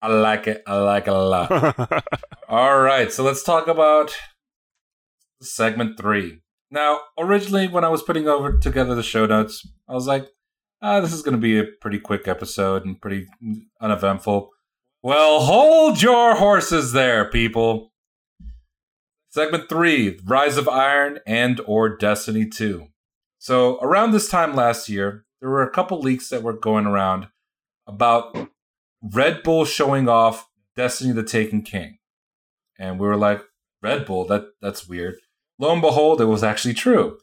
[0.00, 0.62] I like it.
[0.64, 1.50] I like it a lot.
[2.48, 4.16] All right, so let's talk about
[5.42, 6.40] segment three.
[6.70, 10.26] Now, originally, when I was putting over together the show notes, I was like,
[10.82, 13.26] ah, this is going to be a pretty quick episode and pretty
[13.80, 14.50] uneventful.
[15.06, 17.92] Well, hold your horses there, people.
[19.28, 22.88] Segment three: Rise of Iron and or Destiny Two.
[23.38, 27.28] So around this time last year, there were a couple leaks that were going around
[27.86, 28.48] about
[29.00, 31.98] Red Bull showing off Destiny the Taken King.
[32.76, 33.44] And we were like,
[33.80, 35.18] Red Bull, that that's weird.
[35.56, 37.18] Lo and behold, it was actually true.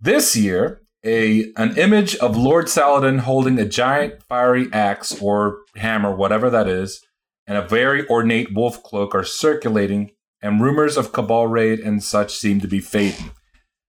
[0.00, 6.14] This year, a an image of Lord Saladin holding a giant fiery axe or hammer,
[6.14, 7.04] whatever that is,
[7.46, 10.10] and a very ornate wolf cloak are circulating,
[10.42, 13.30] and rumors of Cabal raid and such seem to be fading.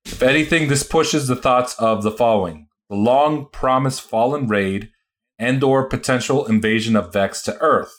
[0.06, 4.90] If anything, this pushes the thoughts of the following the long promised fallen raid
[5.38, 7.94] and or potential invasion of Vex to Earth.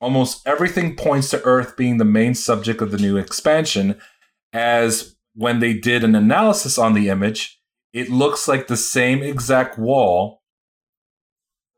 [0.00, 4.00] Almost everything points to Earth being the main subject of the new expansion,
[4.52, 7.57] as when they did an analysis on the image,
[7.92, 10.42] it looks like the same exact wall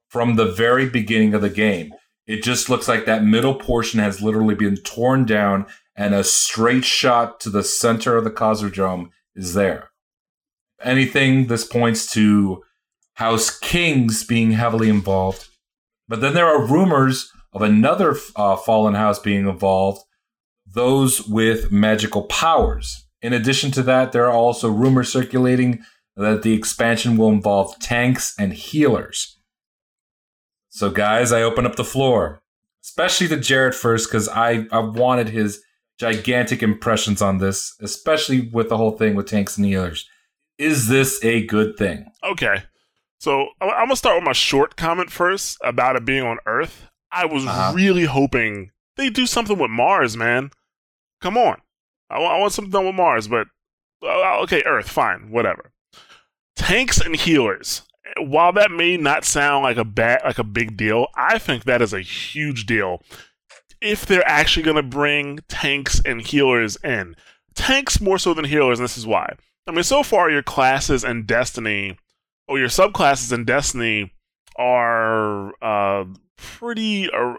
[0.09, 1.93] from the very beginning of the game.
[2.27, 6.85] It just looks like that middle portion has literally been torn down and a straight
[6.85, 9.91] shot to the center of the Cosmodrome is there
[10.83, 12.63] anything, this points to
[13.15, 15.49] House Kings being heavily involved.
[16.09, 20.03] But then there are rumors of another uh, fallen house being involved,
[20.67, 23.07] those with magical powers.
[23.23, 25.83] In addition to that, there are also rumors circulating
[26.25, 29.39] that the expansion will involve tanks and healers.
[30.69, 32.43] So, guys, I open up the floor,
[32.85, 35.63] especially to Jared first, because I, I wanted his
[35.99, 40.09] gigantic impressions on this, especially with the whole thing with tanks and healers
[40.61, 42.07] is this a good thing?
[42.23, 42.63] Okay.
[43.19, 46.87] So I'm going to start with my short comment first about it being on Earth.
[47.11, 47.73] I was uh-huh.
[47.75, 50.51] really hoping they do something with Mars, man.
[51.21, 51.57] Come on.
[52.09, 53.49] I, I want something done with Mars, but
[54.03, 55.73] uh, okay, Earth, fine, whatever.
[56.61, 57.83] Tanks and healers.
[58.19, 61.81] While that may not sound like a bad, like a big deal, I think that
[61.81, 63.03] is a huge deal.
[63.81, 67.17] If they're actually going to bring tanks and healers in,
[67.55, 69.35] tanks more so than healers, and this is why.
[69.67, 71.97] I mean, so far your classes in Destiny,
[72.47, 74.13] or your subclasses in Destiny,
[74.57, 76.05] are uh,
[76.41, 77.11] pretty.
[77.11, 77.35] Uh,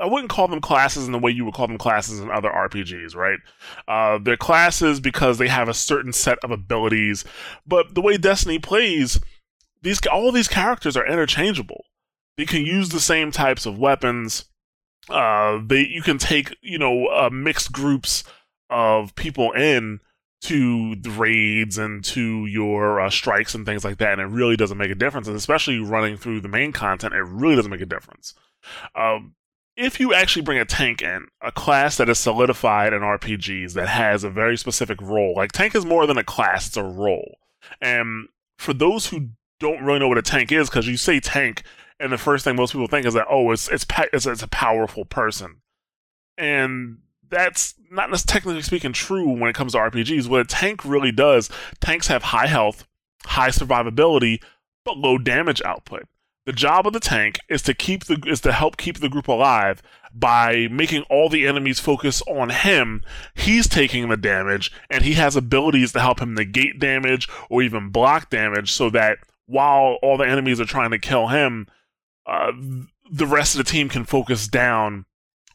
[0.00, 2.50] I wouldn't call them classes in the way you would call them classes in other
[2.50, 3.38] RPGs, right?
[3.86, 7.24] Uh, they're classes because they have a certain set of abilities,
[7.66, 9.20] but the way Destiny plays,
[9.82, 11.84] these all these characters are interchangeable.
[12.36, 14.46] They can use the same types of weapons.
[15.10, 18.24] uh, they you can take you know uh, mixed groups
[18.70, 20.00] of people in
[20.44, 24.56] to the raids and to your uh, strikes and things like that, and it really
[24.56, 25.26] doesn't make a difference.
[25.26, 28.34] And especially running through the main content, it really doesn't make a difference.
[28.94, 29.34] Um,
[29.76, 33.88] if you actually bring a tank in, a class that is solidified in RPGs that
[33.88, 37.38] has a very specific role, like tank is more than a class; it's a role.
[37.80, 38.28] And
[38.58, 39.30] for those who
[39.60, 41.62] don't really know what a tank is, because you say tank,
[41.98, 44.48] and the first thing most people think is that oh, it's it's it's, it's a
[44.48, 45.62] powerful person,
[46.36, 46.98] and
[47.30, 50.28] that's not technically speaking true when it comes to RPGs.
[50.28, 51.50] What a tank really does,
[51.80, 52.86] tanks have high health,
[53.24, 54.42] high survivability,
[54.84, 56.06] but low damage output.
[56.46, 59.28] The job of the tank is to keep the is to help keep the group
[59.28, 63.02] alive by making all the enemies focus on him.
[63.34, 67.88] He's taking the damage, and he has abilities to help him negate damage or even
[67.88, 71.66] block damage, so that while all the enemies are trying to kill him,
[72.26, 72.52] uh,
[73.10, 75.06] the rest of the team can focus down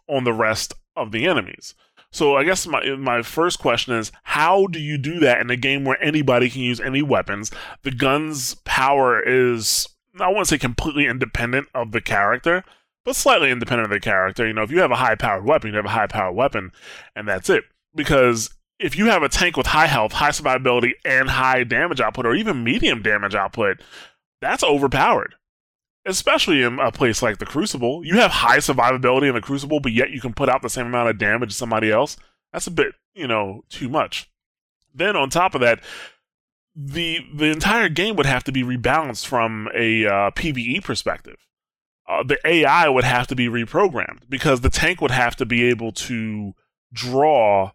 [0.07, 1.75] on the rest of the enemies.
[2.11, 5.55] So I guess my my first question is how do you do that in a
[5.55, 7.51] game where anybody can use any weapons?
[7.83, 9.87] The gun's power is
[10.19, 12.63] I won't say completely independent of the character,
[13.05, 14.47] but slightly independent of the character.
[14.47, 16.71] You know, if you have a high powered weapon, you have a high powered weapon,
[17.15, 17.63] and that's it.
[17.93, 22.25] Because if you have a tank with high health, high survivability, and high damage output,
[22.25, 23.81] or even medium damage output,
[24.41, 25.35] that's overpowered
[26.05, 28.05] especially in a place like the Crucible.
[28.05, 30.87] You have high survivability in the Crucible, but yet you can put out the same
[30.87, 32.17] amount of damage as somebody else.
[32.53, 34.29] That's a bit, you know, too much.
[34.93, 35.81] Then on top of that,
[36.75, 41.37] the the entire game would have to be rebalanced from a uh, PVE perspective.
[42.07, 45.63] Uh, the AI would have to be reprogrammed because the tank would have to be
[45.63, 46.53] able to
[46.91, 47.71] draw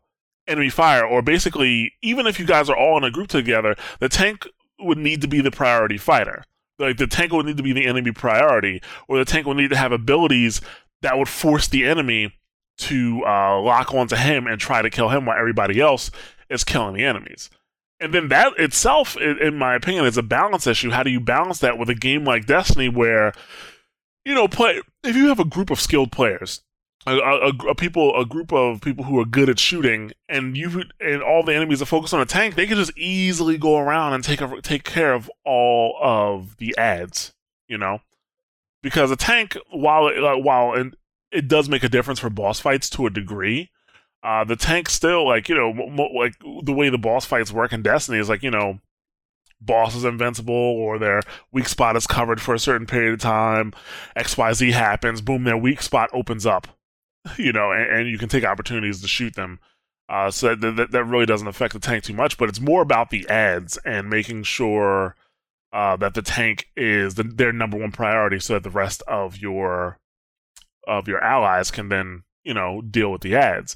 [0.48, 4.08] enemy fire, or basically, even if you guys are all in a group together, the
[4.08, 4.46] tank
[4.80, 6.44] would need to be the priority fighter
[6.78, 9.70] like the tank would need to be the enemy priority, or the tank would need
[9.70, 10.60] to have abilities
[11.02, 12.34] that would force the enemy
[12.76, 16.10] to uh, lock onto him and try to kill him while everybody else
[16.50, 17.50] is killing the enemies.
[18.00, 20.90] And then that itself, in my opinion, is a balance issue.
[20.90, 23.32] How do you balance that with a game like Destiny, where
[24.24, 26.62] you know, play if you have a group of skilled players
[27.07, 30.84] a, a, a, people a group of people who are good at shooting and you
[31.01, 34.14] and all the enemies are focused on a tank they can just easily go around
[34.14, 37.32] and take a, take care of all of the ads
[37.68, 38.01] you know?
[38.82, 40.95] Because a tank while it, while it,
[41.30, 43.70] it does make a difference for boss fights to a degree
[44.24, 46.34] uh, the tank still like you know mo- like
[46.64, 48.78] the way the boss fights work in destiny is like you know
[49.61, 51.20] boss is invincible or their
[51.53, 53.72] weak spot is covered for a certain period of time
[54.16, 56.68] xyz happens boom their weak spot opens up
[57.38, 59.58] you know, and, and, you can take opportunities to shoot them.
[60.08, 62.82] Uh, so that, that, that really doesn't affect the tank too much, but it's more
[62.82, 65.16] about the ads and making sure
[65.72, 69.38] uh, that the tank is the, their number one priority, so that the rest of
[69.38, 69.98] your
[70.86, 73.74] of your allies can then you know deal with the ads.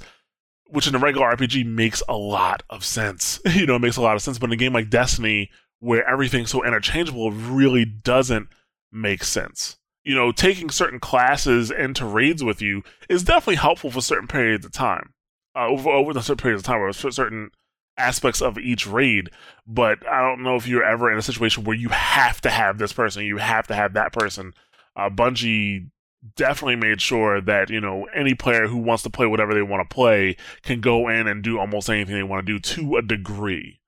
[0.70, 3.40] Which in a regular RPG makes a lot of sense.
[3.54, 4.38] you know, it makes a lot of sense.
[4.38, 8.48] But in a game like Destiny, where everything's so interchangeable, really doesn't
[8.92, 14.00] make sense you know, taking certain classes into raids with you is definitely helpful for
[14.00, 15.12] certain periods of time.
[15.56, 17.50] Uh, over over a certain periods of time, or certain
[17.96, 19.30] aspects of each raid.
[19.66, 22.78] But I don't know if you're ever in a situation where you have to have
[22.78, 24.54] this person, you have to have that person.
[24.96, 25.90] Uh, Bungie
[26.36, 29.88] definitely made sure that you know any player who wants to play whatever they want
[29.88, 33.02] to play can go in and do almost anything they want to do to a
[33.02, 33.80] degree.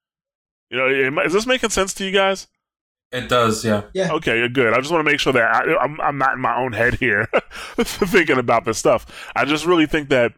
[0.71, 2.47] You know, is this making sense to you guys?
[3.13, 3.83] It does, yeah.
[3.93, 4.13] Yeah.
[4.13, 4.73] Okay, good.
[4.73, 6.95] I just want to make sure that I, I'm I'm not in my own head
[6.95, 7.27] here
[7.77, 9.31] thinking about this stuff.
[9.35, 10.33] I just really think that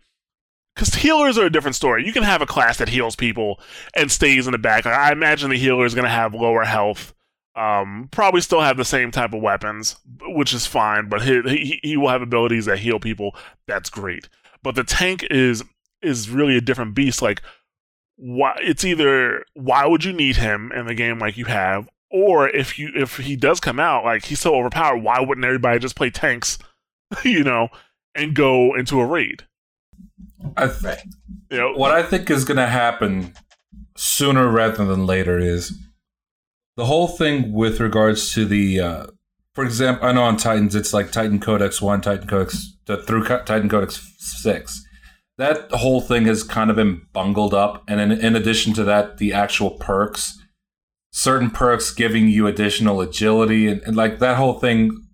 [0.75, 2.07] because healers are a different story.
[2.07, 3.61] You can have a class that heals people
[3.95, 4.87] and stays in the back.
[4.87, 7.13] Like, I imagine the healer is going to have lower health,
[7.55, 11.11] um, probably still have the same type of weapons, which is fine.
[11.11, 13.37] But he, he he will have abilities that heal people.
[13.67, 14.31] That's great.
[14.63, 15.63] But the tank is
[16.01, 17.21] is really a different beast.
[17.21, 17.43] Like
[18.17, 22.49] why it's either why would you need him in the game like you have or
[22.49, 25.97] if you if he does come out, like he's so overpowered, why wouldn't everybody just
[25.97, 26.59] play tanks,
[27.25, 27.69] you know,
[28.15, 29.45] and go into a raid?
[30.57, 30.99] I th-
[31.51, 33.35] you know, what I think is going to happen
[33.97, 35.79] sooner rather than later is
[36.77, 39.07] the whole thing with regards to the, uh,
[39.55, 43.69] for example, I know on Titans it's like Titan Codex One, Titan Codex through Titan
[43.69, 44.85] Codex Six.
[45.39, 49.19] That whole thing has kind of been bungled up, and in, in addition to that,
[49.19, 50.39] the actual perks
[51.13, 55.07] certain perks giving you additional agility and, and like that whole thing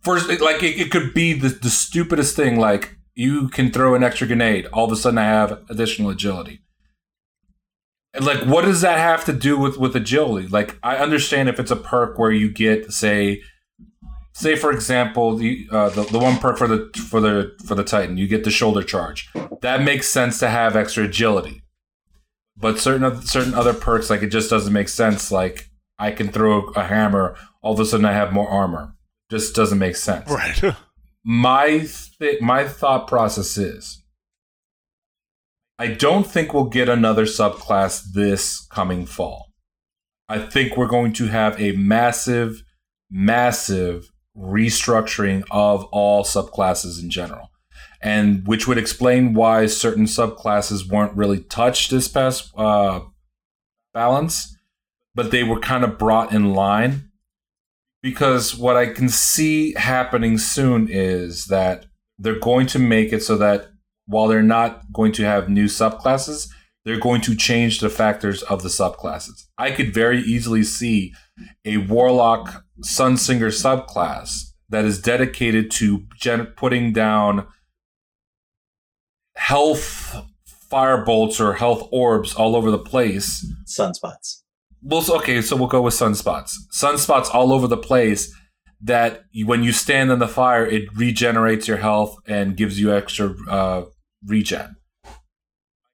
[0.00, 4.04] first like it, it could be the, the stupidest thing like you can throw an
[4.04, 6.60] extra grenade all of a sudden i have additional agility
[8.14, 11.58] and like what does that have to do with with agility like i understand if
[11.58, 13.42] it's a perk where you get say
[14.32, 17.84] say for example the, uh, the the one perk for the for the for the
[17.84, 19.28] Titan, you get the shoulder charge.
[19.60, 21.61] That makes sense to have extra agility.
[22.56, 25.32] But certain certain other perks, like it just doesn't make sense.
[25.32, 28.94] Like I can throw a hammer, all of a sudden I have more armor.
[29.30, 30.30] Just doesn't make sense.
[30.30, 30.74] Right.
[31.24, 31.86] My
[32.18, 34.02] th- my thought process is,
[35.78, 39.52] I don't think we'll get another subclass this coming fall.
[40.28, 42.64] I think we're going to have a massive,
[43.08, 47.51] massive restructuring of all subclasses in general.
[48.02, 53.00] And which would explain why certain subclasses weren't really touched this past uh,
[53.94, 54.56] balance,
[55.14, 57.10] but they were kind of brought in line.
[58.02, 61.86] Because what I can see happening soon is that
[62.18, 63.68] they're going to make it so that
[64.06, 66.48] while they're not going to have new subclasses,
[66.84, 69.46] they're going to change the factors of the subclasses.
[69.56, 71.14] I could very easily see
[71.64, 77.46] a Warlock Sunsinger subclass that is dedicated to gen- putting down
[79.42, 80.14] health
[80.70, 83.44] firebolts or health orbs all over the place.
[83.66, 84.42] Sunspots.
[84.82, 86.52] Well, okay, so we'll go with sunspots.
[86.72, 88.32] Sunspots all over the place
[88.80, 92.94] that you, when you stand in the fire, it regenerates your health and gives you
[92.94, 93.84] extra uh,
[94.24, 94.76] regen.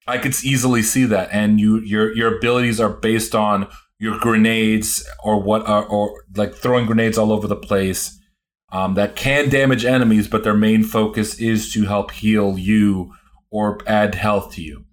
[0.07, 3.68] I could easily see that, and you your your abilities are based on
[3.99, 8.18] your grenades or what are, or like throwing grenades all over the place
[8.72, 13.12] um, that can damage enemies, but their main focus is to help heal you
[13.51, 14.84] or add health to you.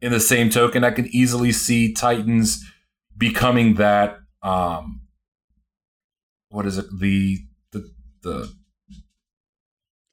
[0.00, 2.64] In the same token, I can easily see Titans
[3.16, 4.18] becoming that.
[4.42, 5.00] Um,
[6.50, 6.86] what is it?
[6.98, 7.38] The
[7.72, 7.90] the
[8.22, 8.52] the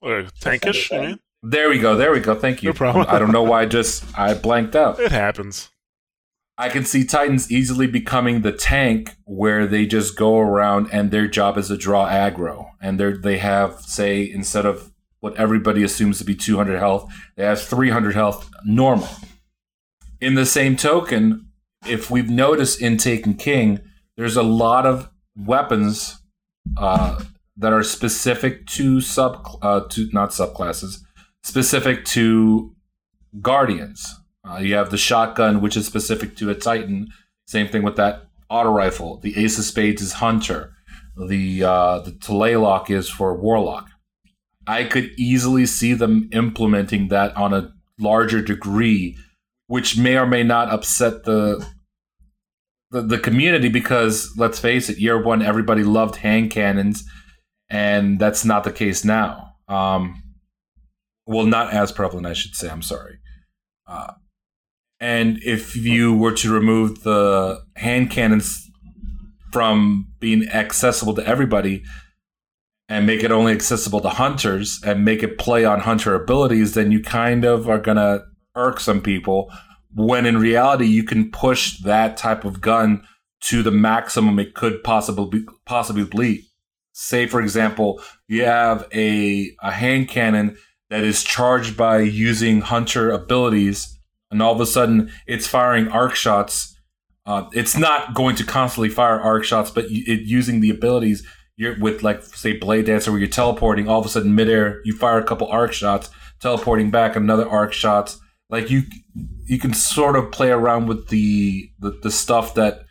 [0.01, 1.17] Uh, tankish?
[1.43, 1.95] There we go.
[1.95, 2.35] There we go.
[2.35, 2.69] Thank you.
[2.69, 3.05] No problem.
[3.09, 4.99] I don't know why I just I blanked out.
[4.99, 5.69] It happens.
[6.57, 11.27] I can see Titans easily becoming the tank where they just go around and their
[11.27, 12.69] job is to draw aggro.
[12.79, 14.90] And they they have say instead of
[15.21, 19.07] what everybody assumes to be 200 health, they have 300 health normal.
[20.19, 21.47] In the same token,
[21.87, 23.79] if we've noticed in Taken King,
[24.17, 26.21] there's a lot of weapons
[26.77, 27.23] uh,
[27.57, 30.99] that are specific to sub uh, to not subclasses,
[31.43, 32.75] specific to
[33.41, 34.15] guardians.
[34.47, 37.07] Uh, you have the shotgun, which is specific to a Titan.
[37.47, 39.17] Same thing with that auto rifle.
[39.17, 40.73] The Ace of Spades is Hunter.
[41.15, 43.90] The uh, the Tlaloc is for Warlock.
[44.67, 49.17] I could easily see them implementing that on a larger degree,
[49.67, 51.65] which may or may not upset the
[52.91, 57.05] the, the community because let's face it, year one everybody loved hand cannons,
[57.69, 59.55] and that's not the case now.
[59.67, 60.21] Um,
[61.25, 62.69] well, not as prevalent, I should say.
[62.69, 63.19] I'm sorry.
[63.87, 64.13] Uh,
[64.99, 68.69] and if you were to remove the hand cannons
[69.51, 71.83] from being accessible to everybody
[72.91, 76.91] and make it only accessible to hunters and make it play on hunter abilities, then
[76.91, 78.21] you kind of are going to
[78.53, 79.49] irk some people.
[79.95, 83.07] When in reality, you can push that type of gun
[83.45, 86.43] to the maximum it could possibly possibly be.
[86.91, 90.57] Say, for example, you have a, a hand cannon
[90.89, 93.97] that is charged by using hunter abilities,
[94.29, 96.77] and all of a sudden it's firing arc shots.
[97.25, 101.25] Uh, it's not going to constantly fire arc shots, but it, using the abilities
[101.61, 103.87] you're with, like say Blade Dancer, where you're teleporting.
[103.87, 106.09] All of a sudden, midair, you fire a couple arc shots,
[106.39, 108.19] teleporting back another arc shots.
[108.49, 108.81] Like you,
[109.45, 112.81] you can sort of play around with the the, the stuff that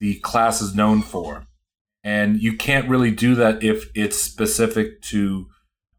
[0.00, 1.46] the class is known for,
[2.02, 5.46] and you can't really do that if it's specific to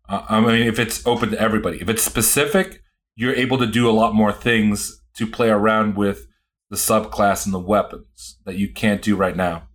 [0.09, 2.81] uh, I mean, if it's open to everybody, if it's specific,
[3.15, 6.25] you're able to do a lot more things to play around with
[6.71, 9.68] the subclass and the weapons that you can't do right now.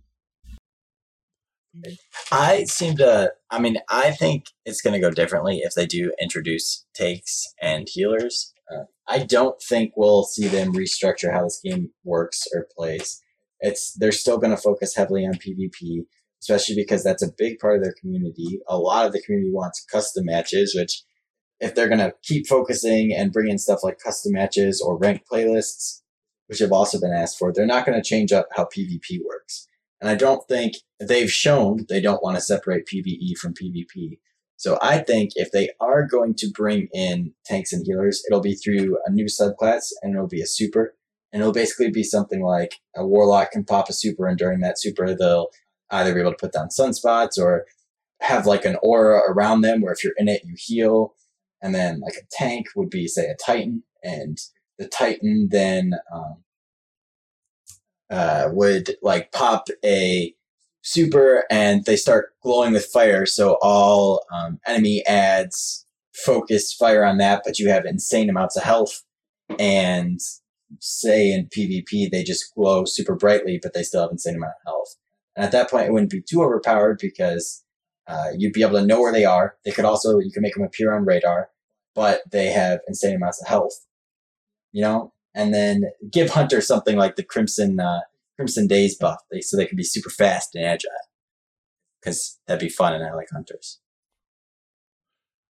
[2.31, 3.31] I seem to.
[3.51, 7.87] I mean, I think it's going to go differently if they do introduce takes and
[7.89, 8.53] healers.
[8.71, 13.21] Uh, I don't think we'll see them restructure how this game works or plays.
[13.59, 16.05] It's they're still going to focus heavily on PvP,
[16.41, 18.59] especially because that's a big part of their community.
[18.67, 21.03] A lot of the community wants custom matches, which
[21.59, 25.25] if they're going to keep focusing and bring in stuff like custom matches or ranked
[25.31, 26.01] playlists,
[26.47, 29.67] which have also been asked for, they're not going to change up how PvP works.
[30.01, 34.19] And I don't think they've shown they don't want to separate PvE from PvP.
[34.57, 38.55] So I think if they are going to bring in tanks and healers, it'll be
[38.55, 40.95] through a new subclass and it'll be a super.
[41.31, 44.79] And it'll basically be something like a warlock can pop a super and during that
[44.79, 45.49] super they'll
[45.91, 47.65] either be able to put down sunspots or
[48.21, 51.15] have like an aura around them where if you're in it you heal.
[51.61, 54.37] And then like a tank would be say a titan and
[54.77, 56.44] the titan then um,
[58.09, 60.33] uh, would like pop a
[60.81, 63.25] super and they start glowing with fire.
[63.25, 68.63] So all um, enemy ads focus fire on that, but you have insane amounts of
[68.63, 69.03] health.
[69.59, 70.19] And
[70.79, 74.71] say in PvP, they just glow super brightly, but they still have insane amount of
[74.71, 74.95] health.
[75.35, 77.63] And at that point, it wouldn't be too overpowered because
[78.07, 79.55] uh, you'd be able to know where they are.
[79.65, 81.49] They could also, you can make them appear on radar,
[81.93, 83.73] but they have insane amounts of health.
[84.71, 87.99] You know, and then give Hunter something like the Crimson uh,
[88.37, 90.89] Crimson Days buff, they, so they can be super fast and agile.
[92.01, 93.79] Because that'd be fun, and I like hunters.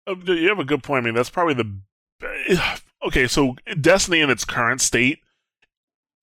[0.07, 1.03] Uh, you have a good point.
[1.03, 2.70] I mean, that's probably the
[3.07, 3.26] okay.
[3.26, 5.20] So Destiny in its current state,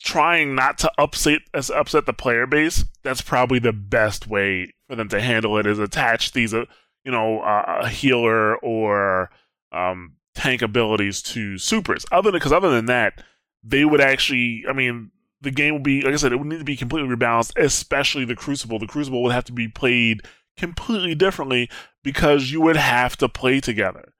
[0.02, 5.10] trying not to upset upset the player base, that's probably the best way for them
[5.10, 5.66] to handle it.
[5.66, 6.66] Is attach these, uh,
[7.04, 9.30] you know, uh, a healer or
[9.72, 12.06] um, tank abilities to supers.
[12.12, 13.24] Other than because other than that,
[13.64, 14.64] they would actually.
[14.68, 17.14] I mean, the game would be like I said, it would need to be completely
[17.16, 18.80] rebalanced, especially the Crucible.
[18.80, 20.22] The Crucible would have to be played
[20.58, 21.70] completely differently
[22.04, 24.14] because you would have to play together.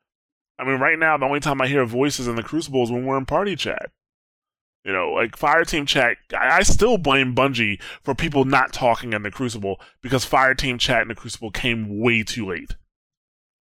[0.60, 3.06] I mean, right now the only time I hear voices in the Crucible is when
[3.06, 3.92] we're in party chat.
[4.84, 6.16] You know, like Fireteam chat.
[6.34, 11.10] I, still blame Bungie for people not talking in the Crucible because Fireteam chat in
[11.10, 12.76] the Crucible came way too late.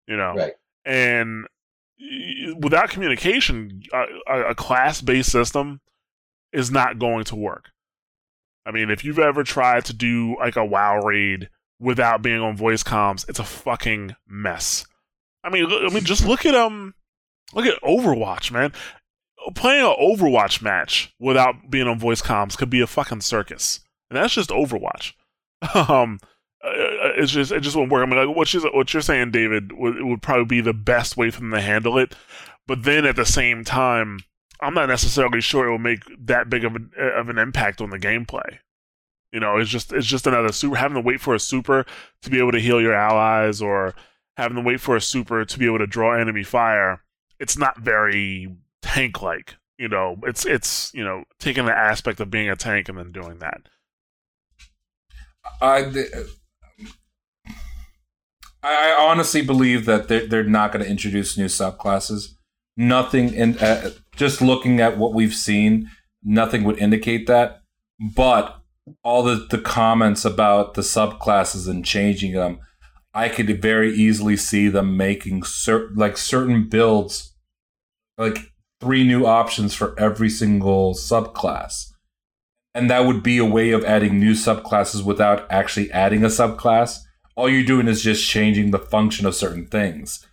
[0.07, 0.53] You know, Right.
[0.84, 1.45] and
[2.60, 5.82] without communication, a, a- a class-based system
[6.54, 7.70] is not going to work.
[8.66, 11.49] I mean, if you've ever tried to do like a WoW raid
[11.80, 14.86] without being on voice comms, it's a fucking mess.
[15.43, 16.93] I mean, I mean, just look at um,
[17.54, 18.72] look at Overwatch, man.
[19.56, 23.80] Playing an Overwatch match without being on voice comms could be a fucking circus,
[24.12, 25.14] and that's just Overwatch.
[25.89, 26.20] um,
[26.64, 28.03] uh, it's just it just won't work.
[28.03, 31.18] I mean, like what you're what you're saying, David, would, would probably be the best
[31.18, 32.16] way for them to handle it.
[32.68, 34.20] But then at the same time,
[34.62, 37.89] I'm not necessarily sure it will make that big of an of an impact on
[37.89, 38.59] the gameplay.
[39.32, 41.86] You know, it's just it's just another super having to wait for a super
[42.22, 43.95] to be able to heal your allies or
[44.38, 47.01] having to wait for a super to be able to draw enemy fire.
[47.39, 49.55] It's not very tank like.
[49.78, 53.12] You know, it's it's you know taking the aspect of being a tank and then
[53.12, 53.62] doing that.
[55.59, 55.91] I,
[58.64, 62.36] I honestly believe that they're, they're not going to introduce new subclasses.
[62.78, 65.89] Nothing in uh, just looking at what we've seen,
[66.24, 67.62] nothing would indicate that.
[67.99, 68.62] But
[69.03, 72.59] all the, the comments about the subclasses and changing them,
[73.14, 77.36] I could very easily see them making certain like certain builds,
[78.18, 81.91] like three new options for every single subclass
[82.74, 86.99] and that would be a way of adding new subclasses without actually adding a subclass.
[87.36, 90.25] All you're doing is just changing the function of certain things.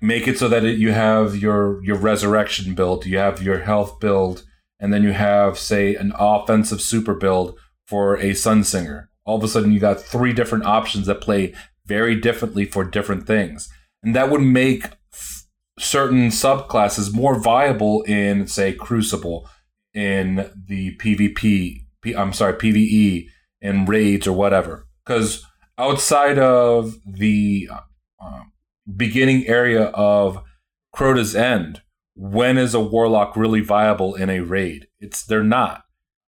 [0.00, 3.98] Make it so that it, you have your your resurrection build, you have your health
[3.98, 4.44] build,
[4.78, 9.44] and then you have say an offensive super build for a sun singer All of
[9.44, 11.54] a sudden, you got three different options that play
[11.86, 13.68] very differently for different things,
[14.02, 15.46] and that would make f-
[15.78, 19.48] certain subclasses more viable in say Crucible
[19.94, 23.26] in the PvP, P, I'm sorry, PvE
[23.60, 24.86] in raids or whatever.
[25.04, 25.44] Because
[25.78, 27.68] outside of the
[28.20, 28.42] uh,
[28.96, 30.42] beginning area of
[30.92, 31.82] Crota's End,
[32.14, 34.88] when is a warlock really viable in a raid?
[34.98, 35.84] It's they're not.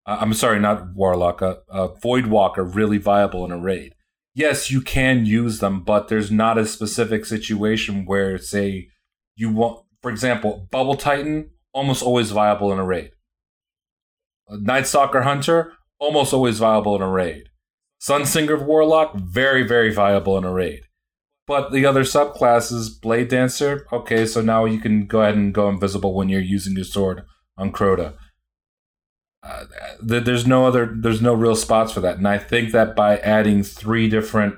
[0.06, 1.40] Uh, I'm sorry, not warlock.
[1.40, 3.94] A, a voidwalker really viable in a raid.
[4.34, 8.88] Yes, you can use them, but there's not a specific situation where, say,
[9.34, 13.10] you want, for example, Bubble Titan almost always viable in a raid.
[14.48, 17.48] Night Stalker Hunter, almost always viable in a raid.
[18.00, 20.82] Sunsinger of Warlock, very, very viable in a raid.
[21.46, 25.68] But the other subclasses, Blade Dancer, okay, so now you can go ahead and go
[25.68, 27.22] invisible when you're using your sword
[27.56, 28.14] on Crota.
[29.42, 29.64] Uh,
[30.06, 32.18] th- there's no other, there's no real spots for that.
[32.18, 34.56] And I think that by adding three different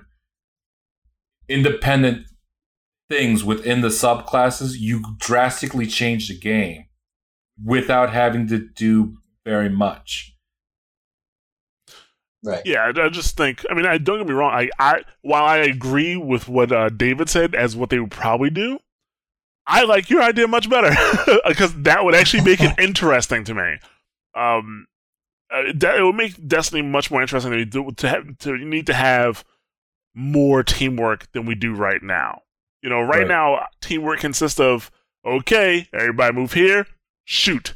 [1.48, 2.26] independent
[3.08, 6.86] things within the subclasses, you drastically change the game
[7.62, 10.34] without having to do very much.
[12.42, 12.62] Right.
[12.64, 13.64] Yeah, I, I just think.
[13.70, 14.52] I mean, I don't get me wrong.
[14.52, 18.48] I, I while I agree with what uh, David said as what they would probably
[18.50, 18.78] do,
[19.66, 20.90] I like your idea much better
[21.46, 23.76] because that would actually make it interesting to me.
[24.34, 24.86] Um,
[25.52, 28.64] uh, that, it would make Destiny much more interesting to do, to have to you
[28.64, 29.44] need to have
[30.14, 32.42] more teamwork than we do right now.
[32.82, 33.28] You know, right, Right.
[33.28, 34.90] now teamwork consists of
[35.26, 36.86] okay, everybody move here,
[37.24, 37.74] shoot.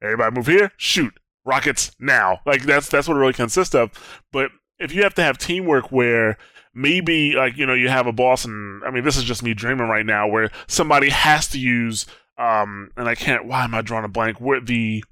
[0.00, 1.18] Everybody move here, shoot.
[1.46, 2.40] Rockets now.
[2.44, 3.90] Like that's that's what it really consists of.
[4.32, 6.36] But if you have to have teamwork where
[6.74, 9.54] maybe like, you know, you have a boss and I mean this is just me
[9.54, 12.06] dreaming right now where somebody has to use
[12.38, 15.02] um and I can't why am I drawing a blank where the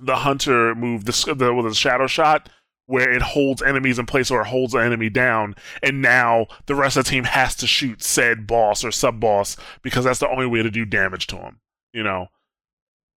[0.00, 2.48] the hunter move the the, with the shadow shot
[2.86, 6.96] where it holds enemies in place or holds an enemy down, and now the rest
[6.96, 10.46] of the team has to shoot said boss or sub boss because that's the only
[10.46, 11.60] way to do damage to him.
[11.92, 12.28] You know,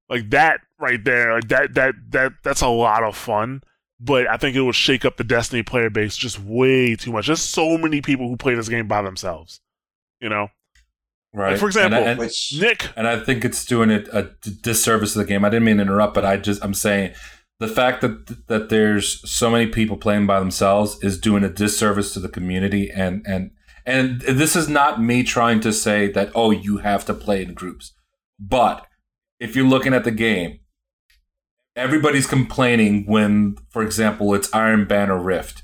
[0.10, 3.62] like that right there, like that that that that's a lot of fun.
[4.00, 7.28] But I think it would shake up the Destiny player base just way too much.
[7.28, 9.60] There's so many people who play this game by themselves.
[10.20, 10.50] You know,
[11.34, 11.52] Right.
[11.52, 12.90] Like, for example, and, and, Which Nick.
[12.96, 14.32] and I think it's doing it a
[14.62, 15.46] disservice to the game.
[15.46, 17.14] I didn't mean to interrupt, but I just I'm saying
[17.60, 22.14] the fact that that there's so many people playing by themselves is doing a disservice
[22.14, 23.52] to the community and and
[23.86, 27.54] and this is not me trying to say that oh you have to play in
[27.54, 27.94] groups.
[28.40, 28.88] But
[29.40, 30.60] if you're looking at the game,
[31.76, 35.64] everybody's complaining when for example it's Iron Banner Rift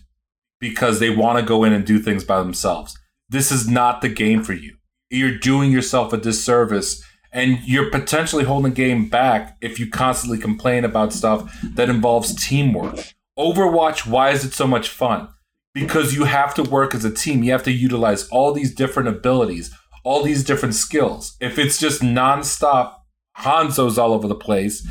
[0.60, 2.98] because they want to go in and do things by themselves.
[3.30, 4.78] This is not the game for you
[5.14, 10.40] you're doing yourself a disservice and you're potentially holding the game back if you constantly
[10.40, 13.14] complain about stuff that involves teamwork.
[13.38, 15.30] Overwatch, why is it so much fun?
[15.74, 17.44] Because you have to work as a team.
[17.44, 21.36] You have to utilize all these different abilities, all these different skills.
[21.40, 22.96] If it's just nonstop
[23.40, 24.88] Hanzo's all over the place,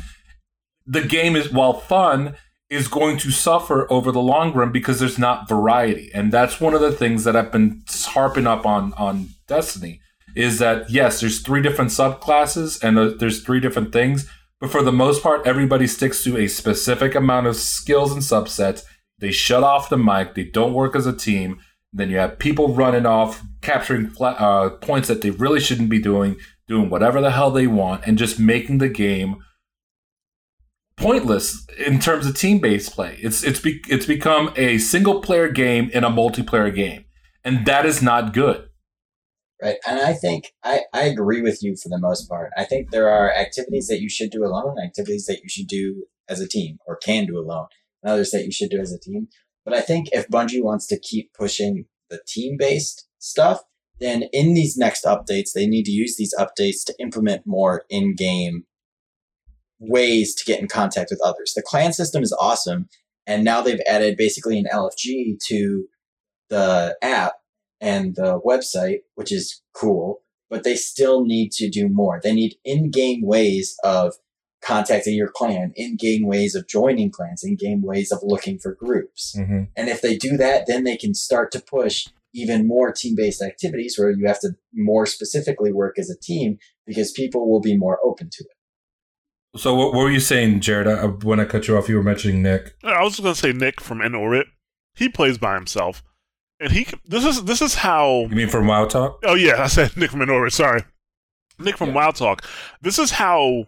[0.85, 2.35] the game is, while fun,
[2.69, 6.11] is going to suffer over the long run because there's not variety.
[6.13, 10.01] And that's one of the things that I've been harping up on on Destiny
[10.35, 14.27] is that yes, there's three different subclasses and uh, there's three different things,
[14.59, 18.83] but for the most part, everybody sticks to a specific amount of skills and subsets.
[19.19, 20.33] They shut off the mic.
[20.33, 21.59] They don't work as a team.
[21.91, 26.37] Then you have people running off, capturing uh, points that they really shouldn't be doing,
[26.67, 29.37] doing whatever the hell they want, and just making the game
[30.95, 33.17] pointless in terms of team-based play.
[33.21, 37.05] It's it's be, it's become a single-player game in a multiplayer game,
[37.43, 38.69] and that is not good.
[39.61, 39.77] Right.
[39.87, 42.51] And I think I, I agree with you for the most part.
[42.57, 46.03] I think there are activities that you should do alone, activities that you should do
[46.27, 47.67] as a team or can do alone,
[48.01, 49.29] and others that you should do as a team.
[49.63, 53.61] But I think if Bungie wants to keep pushing the team based stuff,
[54.03, 58.15] then in these next updates, they need to use these updates to implement more in
[58.15, 58.65] game
[59.79, 61.53] ways to get in contact with others.
[61.55, 62.89] The clan system is awesome.
[63.25, 65.85] And now they've added basically an LFG to
[66.49, 67.33] the app
[67.79, 72.19] and the website, which is cool, but they still need to do more.
[72.21, 74.15] They need in-game ways of
[74.61, 79.35] contacting your clan, in-game ways of joining clans, in-game ways of looking for groups.
[79.37, 79.63] Mm-hmm.
[79.75, 83.95] And if they do that, then they can start to push even more team-based activities
[83.97, 87.99] where you have to more specifically work as a team because people will be more
[88.03, 89.59] open to it.
[89.59, 90.87] So what, what were you saying, Jared?
[90.87, 92.73] I, when I cut you off, you were mentioning Nick.
[92.83, 94.47] I was going to say Nick from In Orbit.
[94.95, 96.03] He plays by himself,
[96.59, 96.87] and he.
[97.05, 98.27] This is this is how.
[98.29, 99.19] You mean from Wild Talk?
[99.23, 100.53] Oh yeah, I said Nick from In Orbit.
[100.53, 100.81] Sorry,
[101.59, 101.95] Nick from Yeah.
[101.95, 102.43] Wild Talk.
[102.81, 103.65] This is how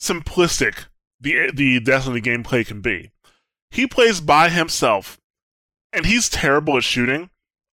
[0.00, 0.86] simplistic
[1.20, 3.10] the the Destiny gameplay can be.
[3.70, 5.20] He plays by himself,
[5.92, 7.30] and he's terrible at shooting.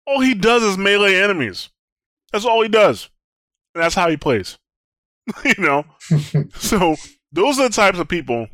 [0.06, 1.70] All he does is melee enemies.
[2.32, 3.10] That's all he does,
[3.74, 4.58] and that's how he plays.
[5.46, 5.86] you know.
[6.56, 6.96] so
[7.32, 8.48] those are the types of people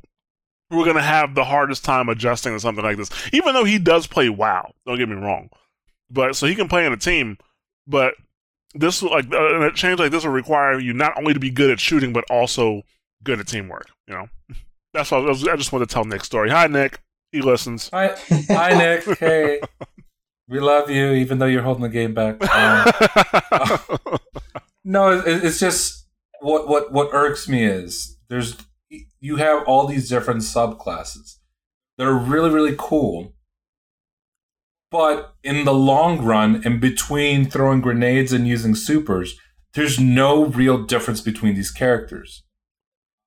[0.70, 3.10] who are going to have the hardest time adjusting to something like this.
[3.34, 5.50] Even though he does play WoW, don't get me wrong,
[6.10, 7.38] but so he can play in a team.
[7.88, 8.14] But
[8.76, 11.72] this like uh, a change like this will require you not only to be good
[11.72, 12.84] at shooting, but also
[13.24, 13.88] good at teamwork.
[14.08, 14.30] You know,
[14.94, 16.50] that's what I, was, I just wanted to tell Nick's story.
[16.50, 17.02] Hi, Nick.
[17.32, 17.90] He listens.
[17.94, 18.16] Hi,
[18.48, 19.20] hi, Nick.
[19.20, 19.62] Hey,
[20.50, 22.38] we love you, even though you're holding the game back.
[23.52, 24.18] Um,
[24.84, 26.08] no, it, it's just
[26.40, 28.58] what what what irks me is there's
[29.20, 31.38] you have all these different subclasses
[31.98, 33.34] that are really really cool,
[34.92, 39.38] but in the long run, in between throwing grenades and using supers,
[39.74, 42.44] there's no real difference between these characters.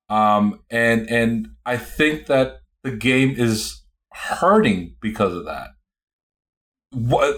[0.09, 5.69] Um, and and I think that the game is hurting because of that.
[6.93, 7.35] What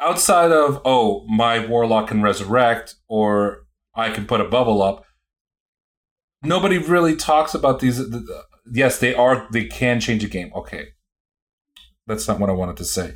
[0.00, 5.04] outside of oh my warlock can resurrect or I can put a bubble up.
[6.42, 8.00] Nobody really talks about these.
[8.72, 9.48] Yes, they are.
[9.52, 10.52] They can change a game.
[10.54, 10.88] Okay,
[12.06, 13.14] that's not what I wanted to say.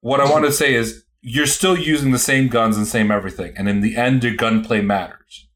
[0.00, 3.54] What I wanted to say is you're still using the same guns and same everything,
[3.56, 5.48] and in the end, your gunplay matters.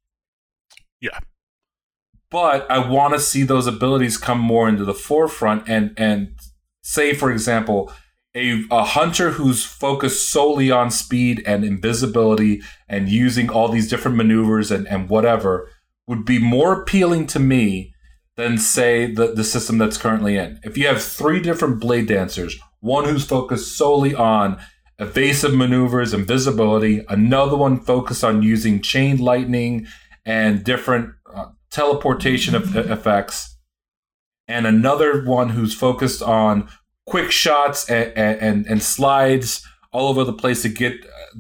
[1.01, 1.19] Yeah.
[2.31, 6.31] But I want to see those abilities come more into the forefront, and and
[6.83, 7.93] say, for example,
[8.37, 14.17] a, a hunter who's focused solely on speed and invisibility and using all these different
[14.17, 15.71] maneuvers and, and whatever
[16.07, 17.95] would be more appealing to me
[18.37, 20.61] than say the, the system that's currently in.
[20.63, 24.59] If you have three different blade dancers, one who's focused solely on
[24.99, 29.87] evasive maneuvers, invisibility, another one focused on using chain lightning
[30.27, 33.57] and different uh, teleportation of, effects,
[34.47, 36.69] and another one who's focused on
[37.07, 40.95] quick shots and, and and slides all over the place to get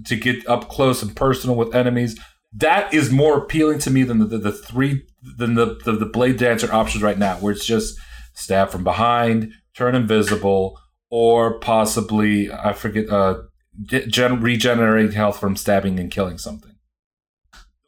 [0.04, 2.18] to get up close and personal with enemies.
[2.52, 5.02] That is more appealing to me than the, the, the three
[5.36, 7.98] than the, the the blade dancer options right now, where it's just
[8.34, 10.78] stab from behind, turn invisible,
[11.10, 13.42] or possibly I forget uh
[13.84, 16.72] gen- regenerate health from stabbing and killing something.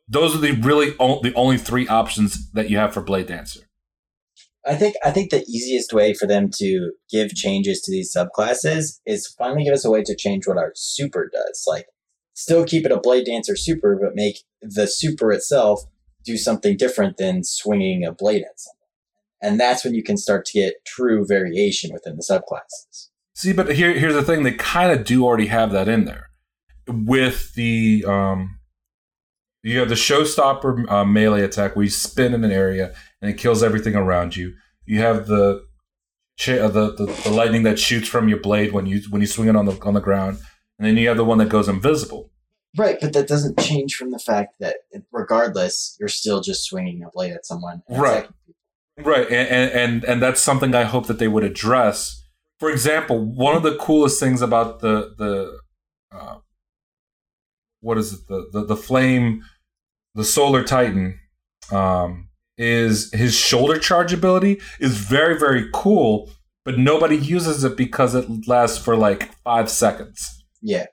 [0.07, 3.68] Those are the really o- the only three options that you have for blade dancer.
[4.67, 9.01] I think I think the easiest way for them to give changes to these subclasses
[9.07, 11.65] is finally give us a way to change what our super does.
[11.67, 11.87] Like
[12.35, 15.85] still keep it a blade dancer super, but make the super itself
[16.25, 18.77] do something different than swinging a blade at someone.
[19.41, 23.09] And that's when you can start to get true variation within the subclasses.
[23.35, 26.31] See, but here here's the thing: they kind of do already have that in there
[26.89, 28.57] with the um.
[29.63, 33.39] You have the showstopper uh, melee attack where you spin in an area and it
[33.39, 34.55] kills everything around you.
[34.87, 35.65] You have the,
[36.47, 39.49] uh, the, the the lightning that shoots from your blade when you when you swing
[39.49, 40.39] it on the on the ground,
[40.79, 42.31] and then you have the one that goes invisible.
[42.77, 44.77] Right, but that doesn't change from the fact that
[45.11, 47.83] regardless, you're still just swinging a blade at someone.
[47.89, 48.19] and Right.
[48.19, 49.11] attacking people.
[49.13, 52.25] Right, and, and and that's something I hope that they would address.
[52.61, 55.59] For example, one of the coolest things about the the
[56.13, 56.37] uh,
[57.81, 59.43] what is it the the, the flame,
[60.15, 61.19] the solar titan,
[61.73, 62.28] um,
[62.59, 66.31] is his shoulder charge ability is very very cool,
[66.65, 70.87] but nobody uses it because it lasts for like five seconds Yeah,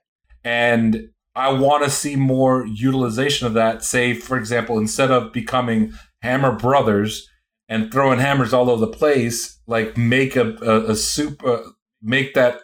[0.43, 3.84] and I want to see more utilization of that.
[3.84, 7.28] Say, for example, instead of becoming Hammer Brothers
[7.68, 11.70] and throwing hammers all over the place, like make a a, a super uh,
[12.01, 12.61] make that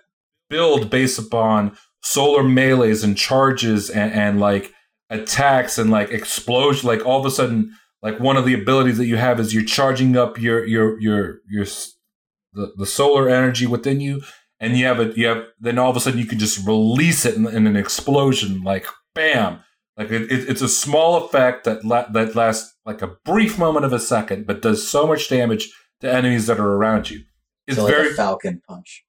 [0.50, 4.72] build based upon solar melees and charges and, and like
[5.10, 6.88] attacks and like explosion.
[6.88, 9.64] Like all of a sudden, like one of the abilities that you have is you're
[9.64, 11.66] charging up your your your your
[12.54, 14.22] the, the solar energy within you
[14.60, 17.26] and you have a you have then all of a sudden you can just release
[17.26, 18.86] it in, in an explosion like
[19.16, 19.60] bam.
[19.98, 23.86] Like it, it- it's a small effect that la- that lasts like a brief moment
[23.86, 27.22] of a second but does so much damage to enemies that are around you.
[27.68, 29.04] It's so like very falcon punch.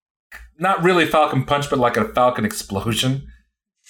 [0.58, 3.26] not really falcon punch but like a falcon explosion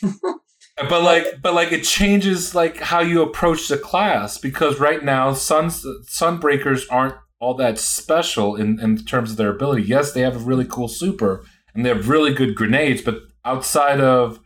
[0.76, 5.32] but like but like it changes like how you approach the class because right now
[5.32, 9.82] suns sunbreakers aren't all that special in, in terms of their ability.
[9.82, 11.44] Yes they have a really cool super
[11.74, 14.40] and they have really good grenades but outside of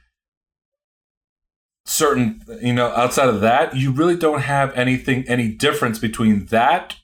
[1.84, 6.96] certain you know outside of that you really don't have anything any difference between that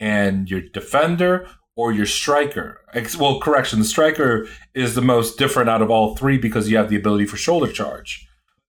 [0.00, 1.46] and your defender
[1.76, 2.80] or your striker.
[3.18, 6.90] Well correction the striker is the most different out of all three because you have
[6.90, 8.23] the ability for shoulder charge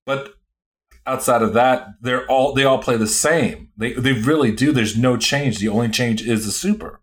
[0.06, 0.36] but
[1.08, 4.98] outside of that they're all they all play the same they they really do there's
[4.98, 7.02] no change the only change is the super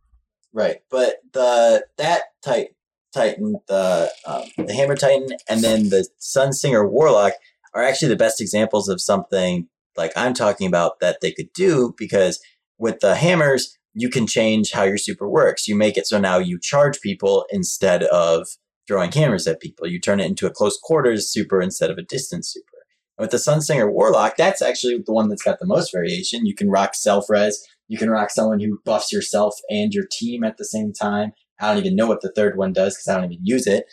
[0.53, 2.77] Right, but the that tit-
[3.15, 7.35] Titan, the um, the Hammer Titan, and then the Sun Singer Warlock
[7.75, 11.95] are actually the best examples of something like I'm talking about that they could do
[11.99, 12.41] because
[12.79, 15.69] with the hammers you can change how your super works.
[15.69, 18.49] You make it so now you charge people instead of
[18.89, 19.87] throwing hammers at people.
[19.87, 22.72] You turn it into a close quarters super instead of a distance super.
[23.19, 26.47] With the Sunsinger Warlock, that's actually the one that's got the most variation.
[26.47, 27.67] You can rock self res.
[27.89, 31.33] You can rock someone who buffs yourself and your team at the same time.
[31.61, 33.85] I don't even know what the third one does because I don't even use it.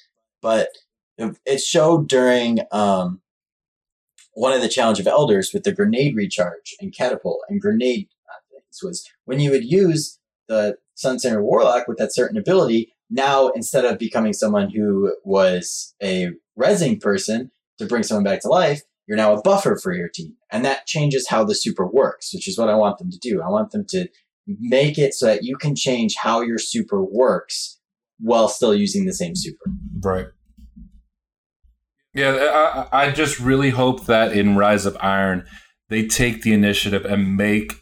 [0.41, 0.69] But
[1.17, 3.21] it it showed during um,
[4.33, 8.39] one of the Challenge of Elders with the grenade recharge and catapult and grenade uh,
[8.51, 12.93] things was when you would use the Sunsinger Warlock with that certain ability.
[13.09, 18.47] Now, instead of becoming someone who was a resing person to bring someone back to
[18.47, 20.35] life, you're now a buffer for your team.
[20.51, 23.41] And that changes how the super works, which is what I want them to do.
[23.41, 24.07] I want them to
[24.45, 27.79] make it so that you can change how your super works
[28.19, 29.65] while still using the same super.
[29.99, 30.27] Right.
[32.13, 35.43] Yeah, I, I just really hope that in Rise of Iron,
[35.89, 37.73] they take the initiative and make.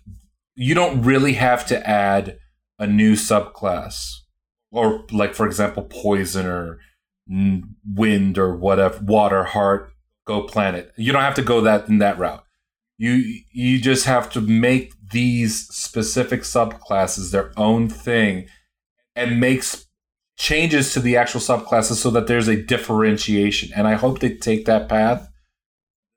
[0.55, 2.37] You don't really have to add
[2.79, 4.11] a new subclass,
[4.71, 6.79] or like for example, poison or
[7.27, 9.91] wind or whatever, water, heart,
[10.27, 10.91] go planet.
[10.97, 12.43] You don't have to go that in that route.
[12.97, 18.47] You you just have to make these specific subclasses their own thing,
[19.15, 19.87] and makes
[20.37, 23.71] changes to the actual subclasses so that there's a differentiation.
[23.75, 25.27] And I hope they take that path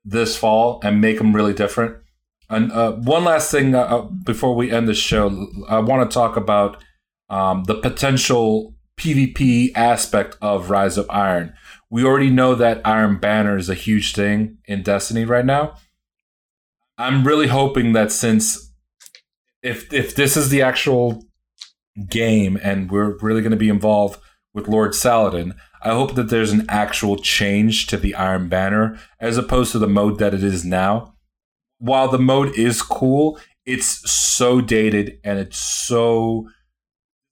[0.05, 1.97] this fall and make them really different.
[2.49, 6.13] And uh, one last thing uh, uh, before we end the show, I want to
[6.13, 6.83] talk about
[7.29, 11.53] um, the potential PvP aspect of Rise of Iron.
[11.91, 15.75] We already know that Iron Banner is a huge thing in Destiny right now.
[16.97, 18.71] I'm really hoping that since
[19.61, 21.25] if if this is the actual
[22.09, 24.21] game and we're really going to be involved
[24.53, 29.37] with Lord Saladin, I hope that there's an actual change to the Iron Banner as
[29.37, 31.15] opposed to the mode that it is now.
[31.77, 36.47] While the mode is cool, it's so dated and it's so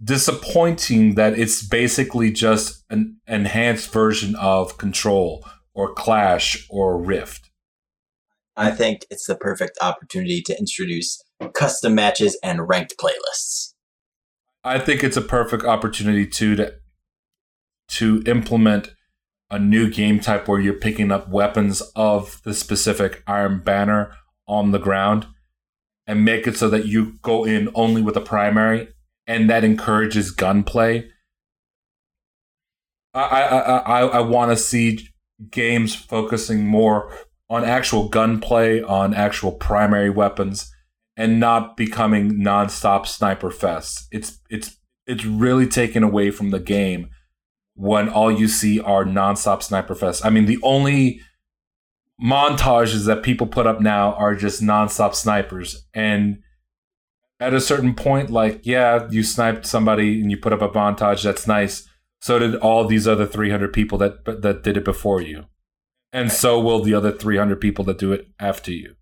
[0.03, 7.49] disappointing that it's basically just an enhanced version of Control or Clash or Rift.
[8.55, 11.21] I think it's the perfect opportunity to introduce
[11.53, 13.73] custom matches and ranked playlists.
[14.63, 16.73] I think it's a perfect opportunity too to
[17.89, 18.93] to implement
[19.49, 24.11] a new game type where you're picking up weapons of the specific Iron Banner
[24.47, 25.27] on the ground
[26.05, 28.89] and make it so that you go in only with a primary
[29.29, 31.07] and that encourages gunplay.
[33.13, 35.07] I I I, I want to see
[35.51, 37.13] games focusing more
[37.49, 40.71] on actual gunplay, on actual primary weapons,
[41.15, 44.07] and not becoming nonstop sniper fests.
[44.11, 47.09] It's it's it's really taken away from the game
[47.75, 50.25] when all you see are nonstop sniper fests.
[50.25, 51.21] I mean, the only
[52.21, 56.39] montages that people put up now are just nonstop snipers, and
[57.39, 61.23] at a certain point, like yeah, you sniped somebody and you put up a montage.
[61.23, 61.87] That's nice.
[62.21, 65.45] So did all these other 300 people that that did it before you,
[66.11, 68.95] and so will the other 300 people that do it after you.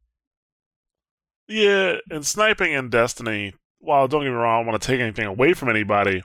[1.48, 5.00] Yeah, and sniping in Destiny, while don't get me wrong, I don't want to take
[5.00, 6.22] anything away from anybody,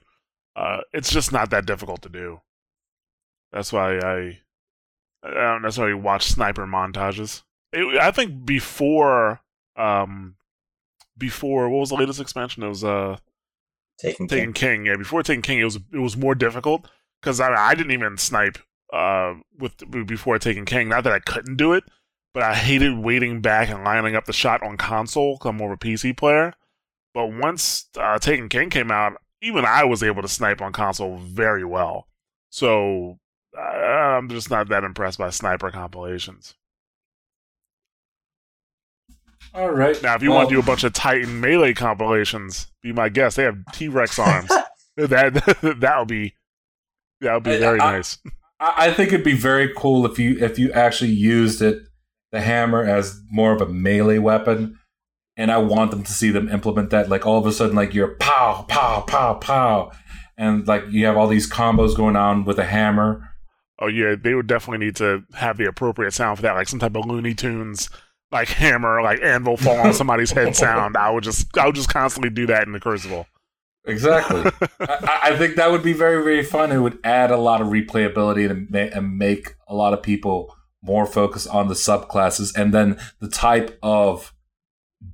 [0.57, 2.41] uh, it's just not that difficult to do.
[3.53, 4.41] That's why I,
[5.23, 7.43] I don't necessarily watch sniper montages.
[7.73, 9.41] It, I think before,
[9.77, 10.37] um,
[11.17, 12.63] before what was the latest expansion?
[12.63, 13.19] It was uh,
[13.99, 14.83] Taking Taken King.
[14.83, 14.87] King.
[14.87, 16.89] Yeah, before Taken King, it was it was more difficult
[17.21, 18.59] because I I didn't even snipe
[18.93, 20.89] uh with before Taken King.
[20.89, 21.85] Not that I couldn't do it,
[22.35, 25.39] but I hated waiting back and lining up the shot on console.
[25.43, 26.55] I'm more of a PC player.
[27.15, 31.19] But once uh, Taken King came out, even I was able to snipe on console
[31.19, 32.09] very well.
[32.51, 33.19] So
[33.57, 36.55] uh, I'm just not that impressed by sniper compilations.
[39.55, 40.01] All right.
[40.03, 43.09] Now, if you Well, want to do a bunch of Titan melee compilations, be my
[43.09, 43.37] guest.
[43.37, 44.49] They have T Rex arms.
[44.97, 45.35] that
[45.81, 46.35] that would be
[47.21, 48.19] that would be very I- nice.
[48.61, 51.83] I, I think it'd be very cool if you if you actually used it,
[52.31, 54.79] the hammer, as more of a melee weapon.
[55.37, 57.09] And I want them to see them implement that.
[57.09, 59.91] Like all of a sudden, like you're pow, pow, pow, pow.
[60.37, 63.31] And like you have all these combos going on with a hammer.
[63.79, 66.79] Oh yeah, they would definitely need to have the appropriate sound for that, like some
[66.79, 67.89] type of Looney Tunes,
[68.33, 70.97] like hammer, like anvil fall on somebody's head sound.
[70.97, 73.27] I would just, I would just constantly do that in the Crucible.
[73.85, 74.51] Exactly.
[74.81, 76.73] I, I think that would be very, very fun.
[76.73, 80.57] It would add a lot of replayability and, ma- and make a lot of people
[80.83, 84.33] more focused on the subclasses and then the type of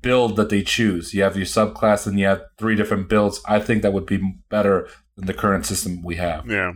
[0.01, 1.15] build that they choose.
[1.15, 3.41] You have your subclass and you have three different builds.
[3.47, 6.47] I think that would be better than the current system we have.
[6.47, 6.75] Yeah.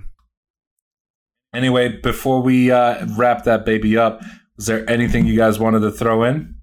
[1.54, 4.22] Anyway, before we uh, wrap that baby up,
[4.62, 6.54] was there anything you guys wanted to throw in?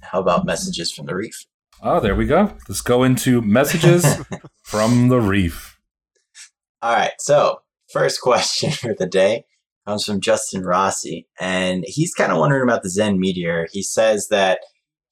[0.00, 1.44] How about messages from the reef?
[1.82, 2.56] Oh, there we go.
[2.70, 4.06] Let's go into messages
[4.62, 5.78] from the reef.
[6.80, 7.12] All right.
[7.18, 7.60] So,
[7.92, 9.44] first question for the day
[9.86, 13.68] comes from Justin Rossi, and he's kind of wondering about the Zen Meteor.
[13.70, 14.60] He says that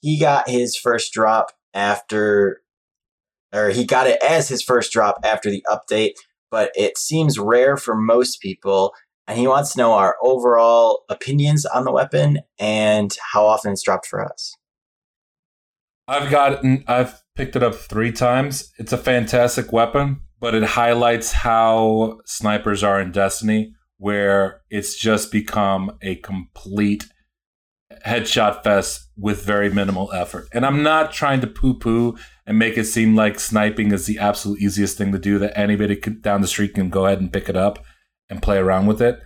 [0.01, 2.63] he got his first drop after,
[3.53, 6.15] or he got it as his first drop after the update,
[6.51, 8.95] but it seems rare for most people.
[9.33, 13.83] And he wants to know our overall opinions on the weapon and how often it's
[13.83, 14.55] dropped for us.
[16.07, 18.71] I've gotten, I've picked it up three times.
[18.77, 25.33] It's a fantastic weapon, but it highlights how snipers are in Destiny, where it's just
[25.33, 27.07] become a complete
[28.05, 30.47] headshot fest with very minimal effort.
[30.53, 34.19] And I'm not trying to poo poo and make it seem like sniping is the
[34.19, 37.33] absolute easiest thing to do, that anybody can, down the street can go ahead and
[37.33, 37.83] pick it up
[38.33, 39.21] and play around with it.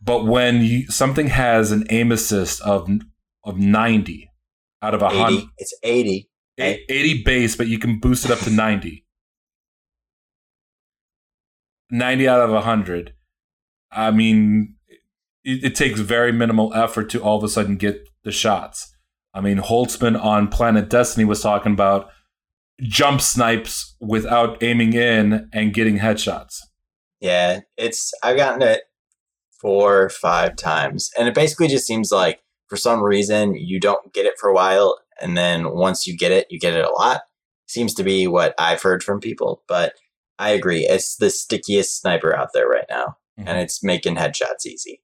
[0.00, 2.88] But when you, something has an aim assist of,
[3.42, 4.30] of 90
[4.80, 5.48] out of a 100, 80.
[5.58, 6.30] It's 80.
[6.60, 9.04] A- 80 base, but you can boost it up to 90.
[11.90, 13.14] 90 out of 100.
[13.90, 14.76] I mean,
[15.42, 18.94] it, it takes very minimal effort to all of a sudden get the shots.
[19.32, 22.08] I mean, Holtzman on Planet Destiny was talking about
[22.80, 26.60] jump snipes without aiming in and getting headshots.
[27.24, 28.82] Yeah, it's I've gotten it
[29.58, 34.12] four or five times, and it basically just seems like for some reason you don't
[34.12, 36.92] get it for a while, and then once you get it, you get it a
[36.92, 37.22] lot.
[37.66, 39.94] Seems to be what I've heard from people, but
[40.38, 40.86] I agree.
[40.86, 43.56] It's the stickiest sniper out there right now, and mm-hmm.
[43.56, 45.00] it's making headshots easy.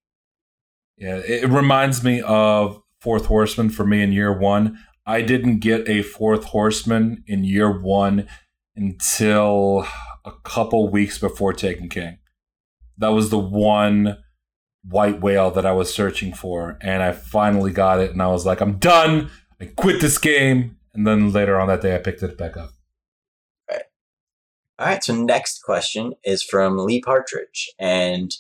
[0.99, 4.79] Yeah, it reminds me of Fourth Horseman for me in year one.
[5.07, 8.29] I didn't get a Fourth Horseman in year one
[8.77, 9.87] until
[10.25, 12.18] a couple weeks before Taken King.
[12.99, 14.18] that was the one
[14.85, 18.47] white whale that I was searching for, and I finally got it, and I was
[18.47, 19.31] like, I'm done.
[19.61, 22.73] I quit this game, and then later on that day, I picked it back up.
[23.71, 28.31] All right, so next question is from Lee Partridge, and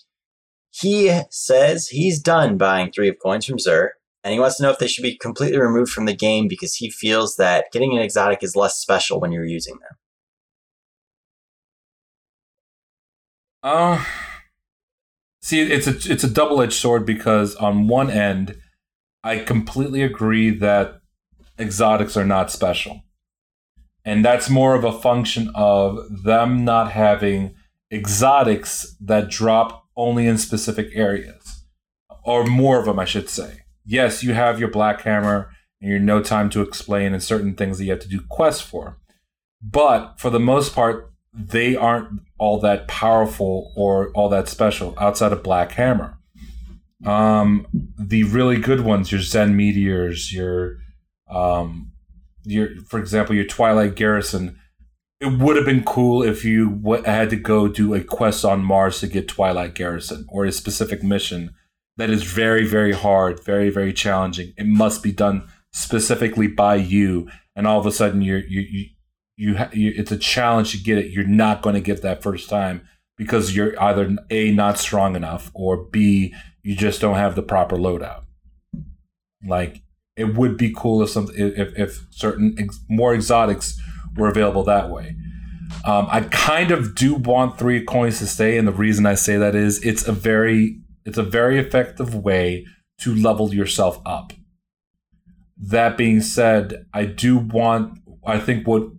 [0.70, 3.90] he says he's done buying three of coins from Xur,
[4.24, 6.74] and he wants to know if they should be completely removed from the game because
[6.76, 9.98] he feels that getting an exotic is less special when you're using them.
[13.62, 14.04] Uh
[15.42, 18.56] see it's a it's a double edged sword because on one end
[19.22, 21.00] I completely agree that
[21.58, 23.02] exotics are not special.
[24.04, 27.54] And that's more of a function of them not having
[27.92, 31.64] exotics that drop only in specific areas.
[32.24, 33.60] Or more of them, I should say.
[33.84, 35.50] Yes, you have your Black Hammer
[35.80, 38.62] and your No Time to Explain and certain things that you have to do quests
[38.62, 38.96] for.
[39.62, 45.30] But for the most part, they aren't all that powerful or all that special outside
[45.30, 46.16] of Black Hammer.
[47.04, 47.66] Um,
[47.98, 50.78] the really good ones, your Zen Meteors, your
[51.30, 51.92] um,
[52.44, 54.58] your for example, your Twilight Garrison.
[55.20, 58.64] It would have been cool if you w- had to go do a quest on
[58.64, 61.50] Mars to get Twilight Garrison or a specific mission
[61.98, 64.54] that is very, very hard, very, very challenging.
[64.56, 68.86] It must be done specifically by you, and all of a sudden you're you you
[69.40, 71.10] you, ha- you it's a challenge to get it.
[71.10, 72.86] You're not going to get that first time
[73.16, 77.76] because you're either a not strong enough or b you just don't have the proper
[77.76, 78.24] loadout.
[79.46, 79.82] Like
[80.14, 83.80] it would be cool if some if if certain ex- more exotics
[84.14, 85.16] were available that way.
[85.86, 89.38] Um, I kind of do want three coins to stay, and the reason I say
[89.38, 92.66] that is it's a very it's a very effective way
[93.00, 94.34] to level yourself up.
[95.56, 98.90] That being said, I do want I think what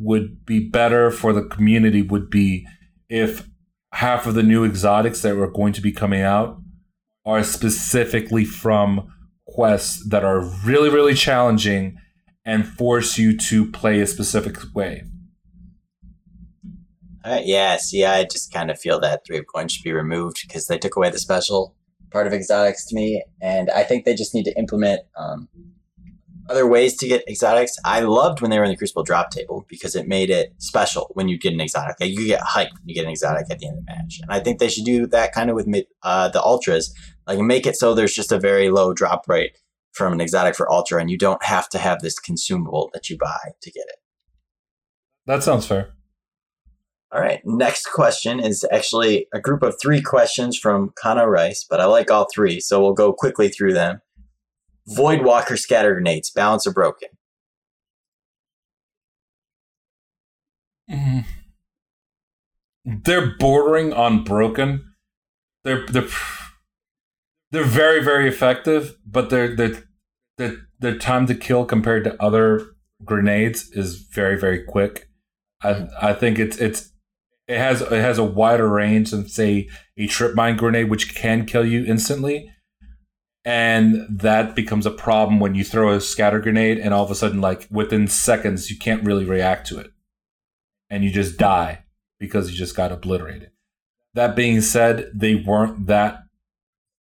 [0.00, 2.66] would be better for the community would be
[3.08, 3.48] if
[3.92, 6.58] half of the new exotics that were going to be coming out
[7.26, 9.12] are specifically from
[9.46, 11.96] quests that are really, really challenging
[12.44, 15.04] and force you to play a specific way.
[17.24, 20.38] Uh, yeah, see, I just kind of feel that three of coins should be removed
[20.46, 21.76] because they took away the special
[22.10, 25.48] part of exotics to me, and I think they just need to implement um,
[26.50, 27.76] other ways to get exotics.
[27.84, 31.10] I loved when they were in the Crucible drop table because it made it special
[31.14, 31.96] when you get an exotic.
[32.00, 34.18] Like you get hyped when you get an exotic at the end of the match,
[34.20, 35.68] and I think they should do that kind of with
[36.02, 36.92] uh, the ultras,
[37.26, 39.56] like make it so there's just a very low drop rate
[39.92, 43.16] from an exotic for ultra, and you don't have to have this consumable that you
[43.16, 43.96] buy to get it.
[45.26, 45.92] That sounds fair.
[47.12, 47.40] All right.
[47.44, 52.10] Next question is actually a group of three questions from Kana Rice, but I like
[52.10, 54.00] all three, so we'll go quickly through them.
[54.86, 57.08] Void Walker scatter grenades, balance or broken?
[60.90, 61.24] Mm.
[62.84, 64.94] They're bordering on broken.
[65.64, 66.08] They're they're
[67.50, 69.84] they're very very effective, but their their
[70.38, 72.72] their their time to kill compared to other
[73.04, 75.08] grenades is very very quick.
[75.62, 76.92] I I think it's it's
[77.46, 81.46] it has it has a wider range than say a trip mine grenade, which can
[81.46, 82.50] kill you instantly,
[83.44, 87.14] and that becomes a problem when you throw a scatter grenade and all of a
[87.14, 89.92] sudden, like within seconds, you can't really react to it,
[90.88, 91.84] and you just die
[92.18, 93.50] because you just got obliterated.
[94.14, 96.24] That being said, they weren't that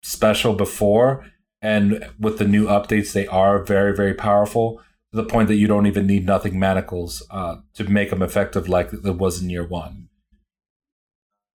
[0.02, 1.26] special before,
[1.62, 4.82] and with the new updates, they are very very powerful
[5.12, 8.70] to the point that you don't even need nothing manacles uh, to make them effective
[8.70, 10.08] like it was in year one.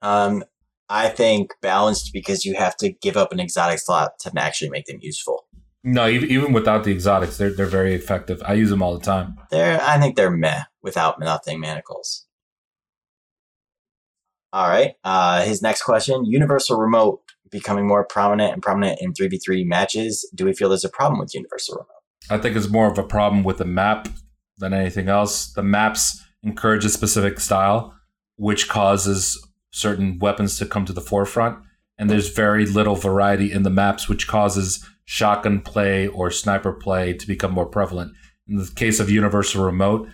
[0.02, 0.44] Um,
[0.88, 4.86] I think balanced because you have to give up an exotic slot to actually make
[4.86, 5.46] them useful.
[5.82, 8.42] No, even, without the exotics, they're they're very effective.
[8.44, 9.36] I use them all the time.
[9.50, 12.26] They're, I think they're meh without nothing manacles.
[14.52, 14.94] All right.
[15.04, 17.20] Uh, his next question: Universal remote
[17.50, 20.28] becoming more prominent and prominent in three v three matches.
[20.34, 21.88] Do we feel there's a problem with universal remote?
[22.30, 24.08] I think it's more of a problem with the map
[24.56, 25.52] than anything else.
[25.52, 27.94] The maps encourage a specific style,
[28.36, 29.38] which causes
[29.74, 31.58] certain weapons to come to the forefront.
[31.98, 37.12] And there's very little variety in the maps, which causes shotgun play or sniper play
[37.12, 38.12] to become more prevalent.
[38.46, 40.08] In the case of Universal Remote,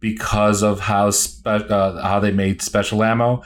[0.00, 3.42] because of how spe- uh, how they made special ammo,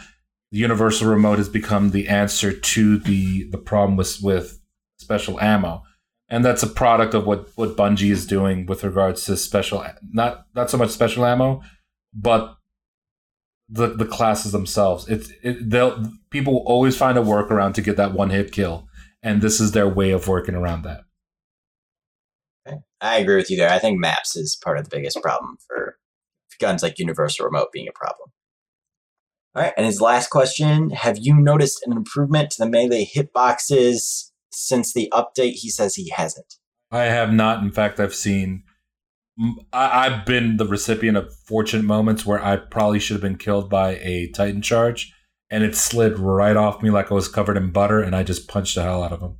[0.50, 4.60] the Universal Remote has become the answer to the the problem with with
[4.98, 5.82] special ammo,
[6.28, 10.46] and that's a product of what what Bungie is doing with regards to special not
[10.54, 11.62] not so much special ammo,
[12.14, 12.57] but
[13.68, 15.08] the the classes themselves.
[15.08, 18.88] It's it, they'll people will always find a workaround to get that one hit kill,
[19.22, 21.00] and this is their way of working around that.
[22.66, 22.78] Okay.
[23.00, 23.70] I agree with you there.
[23.70, 25.98] I think maps is part of the biggest problem for
[26.60, 28.30] guns like Universal Remote being a problem.
[29.54, 34.30] All right, and his last question: Have you noticed an improvement to the melee hitboxes
[34.50, 35.54] since the update?
[35.54, 36.56] He says he hasn't.
[36.90, 37.62] I have not.
[37.62, 38.64] In fact, I've seen.
[39.72, 43.70] I, I've been the recipient of fortunate moments where I probably should have been killed
[43.70, 45.12] by a Titan charge,
[45.50, 48.48] and it slid right off me like I was covered in butter, and I just
[48.48, 49.36] punched the hell out of him.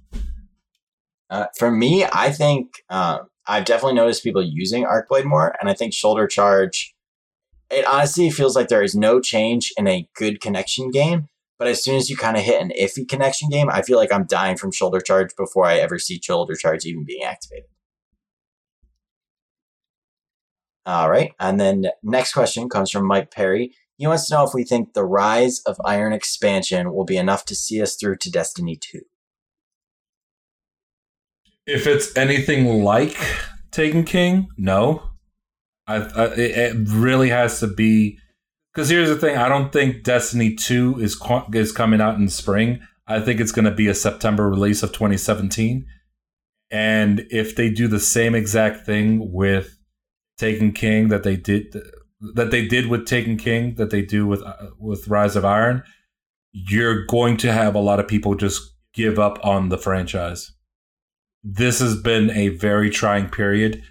[1.31, 5.75] Uh, for me, I think um, I've definitely noticed people using Arcblade more, and I
[5.75, 6.95] think Shoulder Charge.
[7.71, 11.27] It honestly feels like there is no change in a good connection game,
[11.59, 14.13] but as soon as you kind of hit an iffy connection game, I feel like
[14.13, 17.69] I'm dying from Shoulder Charge before I ever see Shoulder Charge even being activated.
[20.89, 23.75] All right, and then next question comes from Mike Perry.
[23.99, 27.45] He wants to know if we think the rise of Iron expansion will be enough
[27.45, 29.01] to see us through to Destiny 2.
[31.67, 33.19] If it's anything like
[33.71, 35.03] Taken King, no.
[35.87, 38.19] I, I it really has to be
[38.73, 41.21] because here's the thing: I don't think Destiny Two is
[41.53, 42.81] is coming out in spring.
[43.07, 45.85] I think it's going to be a September release of 2017.
[46.71, 49.78] And if they do the same exact thing with
[50.39, 51.77] Taken King that they did
[52.35, 54.43] that they did with Taken King that they do with
[54.79, 55.83] with Rise of Iron,
[56.53, 60.53] you're going to have a lot of people just give up on the franchise
[61.45, 63.83] this has been a very trying period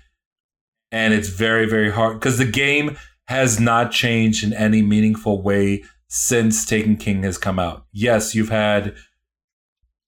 [0.92, 2.98] and it's very very hard because the game
[3.28, 7.86] has not changed in any meaningful way since Taken King has come out.
[7.92, 8.96] Yes, you've had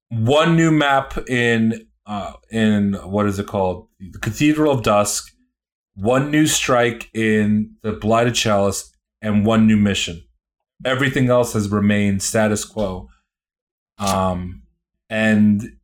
[0.10, 3.88] one new map in uh, in what is it called?
[4.00, 5.32] The Cathedral of Dusk,
[5.96, 10.24] one new strike in the Blighted Chalice, and one new mission.
[10.86, 13.10] Everything else has remained status quo.
[13.98, 14.64] Um,
[15.10, 15.78] and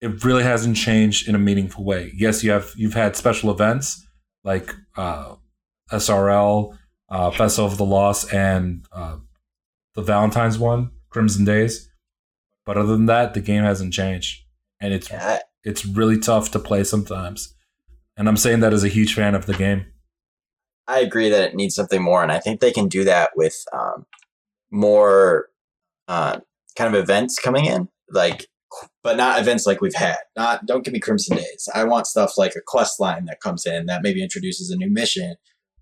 [0.00, 2.12] it really hasn't changed in a meaningful way.
[2.14, 4.06] Yes, you have you've had special events
[4.44, 5.34] like uh,
[5.90, 6.78] SRL,
[7.10, 9.16] uh, Festival of the Lost, and uh,
[9.94, 11.90] the Valentine's one, Crimson Days.
[12.64, 14.44] But other than that, the game hasn't changed,
[14.80, 15.40] and it's yeah.
[15.64, 17.54] it's really tough to play sometimes.
[18.18, 19.86] And I'm saying that as a huge fan of the game.
[20.86, 23.56] I agree that it needs something more, and I think they can do that with
[23.72, 24.06] um,
[24.70, 25.48] more
[26.08, 26.40] uh,
[26.76, 27.88] kind of events coming in.
[28.10, 28.46] Like
[29.02, 30.18] but not events like we've had.
[30.36, 31.68] Not don't give me Crimson Days.
[31.74, 34.90] I want stuff like a quest line that comes in that maybe introduces a new
[34.90, 35.36] mission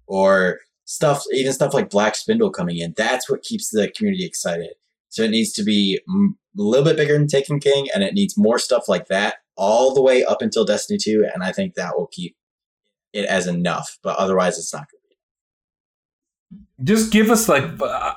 [0.06, 2.94] or stuff even stuff like Black Spindle coming in.
[2.96, 4.74] That's what keeps the community excited.
[5.08, 8.36] So it needs to be a little bit bigger than Taken King and it needs
[8.36, 11.96] more stuff like that all the way up until Destiny 2 and I think that
[11.96, 12.36] will keep
[13.12, 16.92] it as enough, but otherwise it's not going to be.
[16.92, 18.14] Just give us like uh,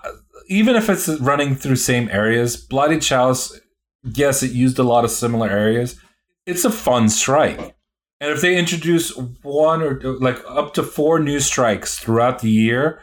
[0.48, 3.60] even if it's running through same areas, Bloody Chalice
[4.03, 5.99] yes, it used a lot of similar areas.
[6.45, 7.76] It's a fun strike.
[8.22, 13.02] And if they introduce one or like up to four new strikes throughout the year,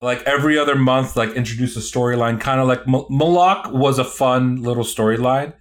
[0.00, 4.04] like every other month, like introduce a storyline, kind of like M- Moloch was a
[4.04, 5.54] fun little storyline,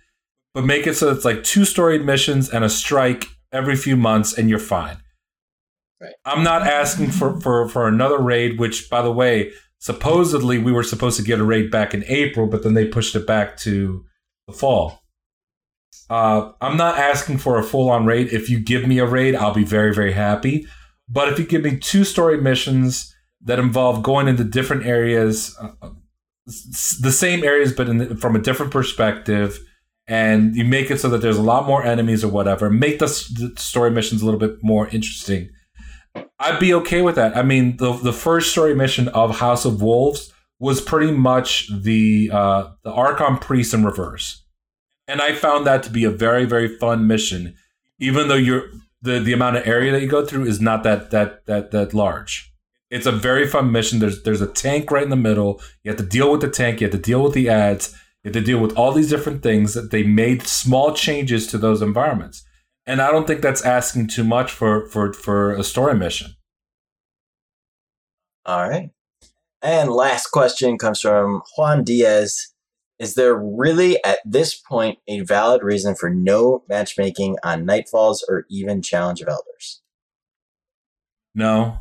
[0.53, 4.37] but make it so it's like two story missions and a strike every few months,
[4.37, 4.97] and you're fine.
[6.01, 6.13] Right.
[6.25, 10.83] I'm not asking for, for for another raid, which by the way, supposedly we were
[10.83, 14.05] supposed to get a raid back in April, but then they pushed it back to
[14.47, 15.03] the fall.
[16.09, 18.31] Uh, I'm not asking for a full on raid.
[18.31, 20.67] If you give me a raid, I'll be very, very happy.
[21.09, 25.71] But if you give me two story missions that involve going into different areas, uh,
[25.81, 25.89] uh
[27.01, 29.59] the same areas, but the, from a different perspective,
[30.07, 33.07] and you make it so that there's a lot more enemies or whatever, make the,
[33.57, 35.49] story missions a little bit more interesting.
[36.39, 37.35] I'd be okay with that.
[37.35, 42.29] I mean, the the first story mission of House of Wolves was pretty much the
[42.33, 44.43] uh, the Archon Priest in reverse,
[45.07, 47.55] and I found that to be a very very fun mission,
[47.99, 48.69] even though you're
[49.01, 51.93] the the amount of area that you go through is not that that that that
[51.93, 52.51] large.
[52.89, 53.99] It's a very fun mission.
[53.99, 55.61] There's there's a tank right in the middle.
[55.83, 56.81] You have to deal with the tank.
[56.81, 57.95] You have to deal with the ads.
[58.27, 59.73] You have to deal with all these different things.
[59.73, 62.43] That they made small changes to those environments,
[62.85, 66.35] and I don't think that's asking too much for for for a story mission.
[68.45, 68.89] All right.
[69.61, 72.53] And last question comes from Juan Diaz.
[72.99, 78.45] Is there really at this point a valid reason for no matchmaking on Nightfalls or
[78.49, 79.81] even Challenge of Elders?
[81.33, 81.77] No.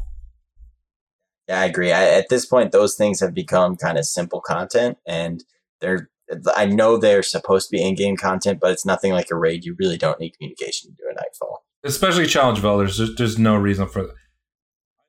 [1.48, 1.90] Yeah, I agree.
[1.90, 5.42] I, at this point, those things have become kind of simple content, and
[5.80, 6.08] they're.
[6.56, 9.64] I know they're supposed to be in-game content, but it's nothing like a raid.
[9.64, 11.64] You really don't need communication to do a Nightfall.
[11.84, 12.98] Especially Challenge of Elders.
[12.98, 14.10] There's, there's no reason for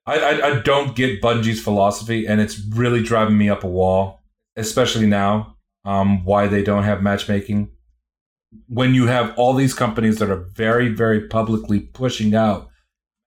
[0.06, 4.22] I, I, I don't get Bungie's philosophy, and it's really driving me up a wall,
[4.56, 5.56] especially now.
[5.86, 7.70] Um, why they don't have matchmaking
[8.68, 12.70] when you have all these companies that are very very publicly pushing out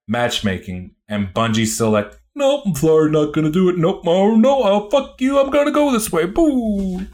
[0.09, 3.79] matchmaking, and Bungie still like Nope, I'm not gonna do it.
[3.79, 6.27] Nope, oh no, oh fuck you, I'm gonna go this way.
[6.27, 7.07] Boo.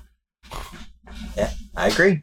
[1.37, 2.23] Yeah, I agree.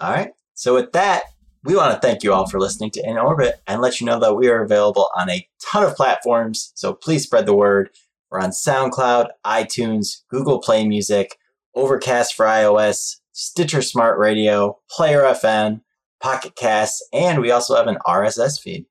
[0.00, 0.30] All right.
[0.54, 1.24] So with that,
[1.64, 4.20] we want to thank you all for listening to In Orbit and let you know
[4.20, 6.72] that we are available on a ton of platforms.
[6.74, 7.90] So please spread the word.
[8.30, 11.38] We're on SoundCloud, iTunes, Google Play Music,
[11.74, 15.80] Overcast for iOS, Stitcher Smart Radio, Player FM,
[16.20, 18.86] Pocket Cast, and we also have an RSS feed.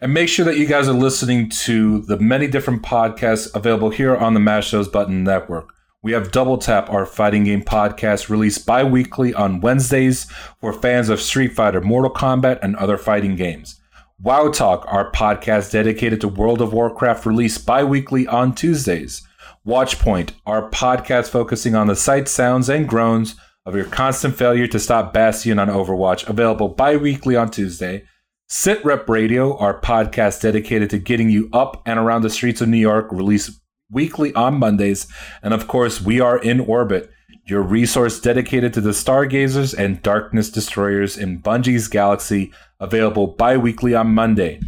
[0.00, 4.16] And make sure that you guys are listening to the many different podcasts available here
[4.16, 5.74] on the Mash Those Button Network.
[6.02, 10.24] We have Double Tap, our fighting game podcast, released bi weekly on Wednesdays
[10.58, 13.78] for fans of Street Fighter, Mortal Kombat, and other fighting games.
[14.18, 19.20] WoW Talk, our podcast dedicated to World of Warcraft, released bi weekly on Tuesdays.
[19.66, 23.36] Watchpoint, our podcast focusing on the sights, sounds, and groans
[23.66, 28.04] of your constant failure to stop Bastion on Overwatch, available bi weekly on Tuesday.
[28.48, 32.70] Sit Rep Radio, our podcast dedicated to getting you up and around the streets of
[32.70, 33.60] New York, released
[33.90, 35.06] weekly on Mondays.
[35.42, 37.10] And of course, we are in orbit,
[37.44, 43.94] your resource dedicated to the stargazers and darkness destroyers in Bungie's galaxy, available bi weekly
[43.94, 44.60] on Monday.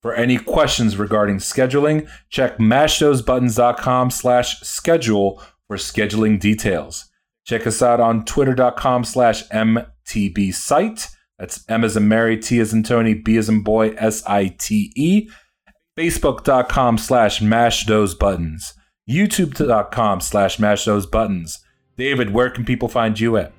[0.00, 7.08] For any questions regarding scheduling, check mashthosebuttons.com slash schedule for scheduling details.
[7.44, 11.08] Check us out on twitter.com slash mtb site.
[11.38, 14.54] That's M as in Mary, T as in Tony, B as in boy, S I
[14.58, 15.28] T E
[15.96, 18.74] facebook.com slash mash those buttons.
[19.08, 21.58] Youtube.com slash mash those buttons.
[21.96, 23.52] David where can people find you at?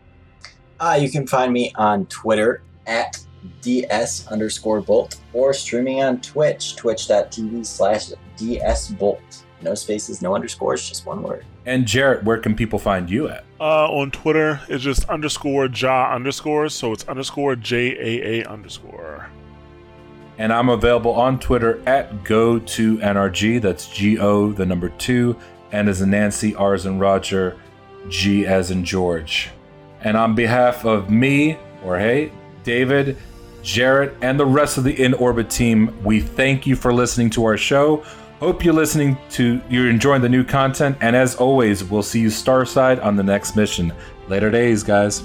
[0.80, 3.18] Uh, you can find me on twitter at
[3.62, 11.06] ds underscore bolt or streaming on twitch twitch.tv slash dsbolt no spaces no underscores just
[11.06, 11.46] one word.
[11.66, 13.46] And jarrett where can people find you at?
[13.60, 19.30] Uh, on twitter it's just underscore ja underscore so it's underscore j-a-a underscore
[20.38, 23.62] and I'm available on Twitter at go2nrg.
[23.62, 25.36] That's G O, the number two,
[25.72, 27.58] and as in Nancy, R as in Roger,
[28.10, 29.50] G as in George.
[30.02, 32.32] And on behalf of me, or hey,
[32.64, 33.18] David,
[33.62, 37.46] Jarrett, and the rest of the In Orbit team, we thank you for listening to
[37.46, 38.04] our show.
[38.40, 40.98] Hope you're listening to, you're enjoying the new content.
[41.00, 43.94] And as always, we'll see you Starside on the next mission.
[44.28, 45.24] Later days, guys.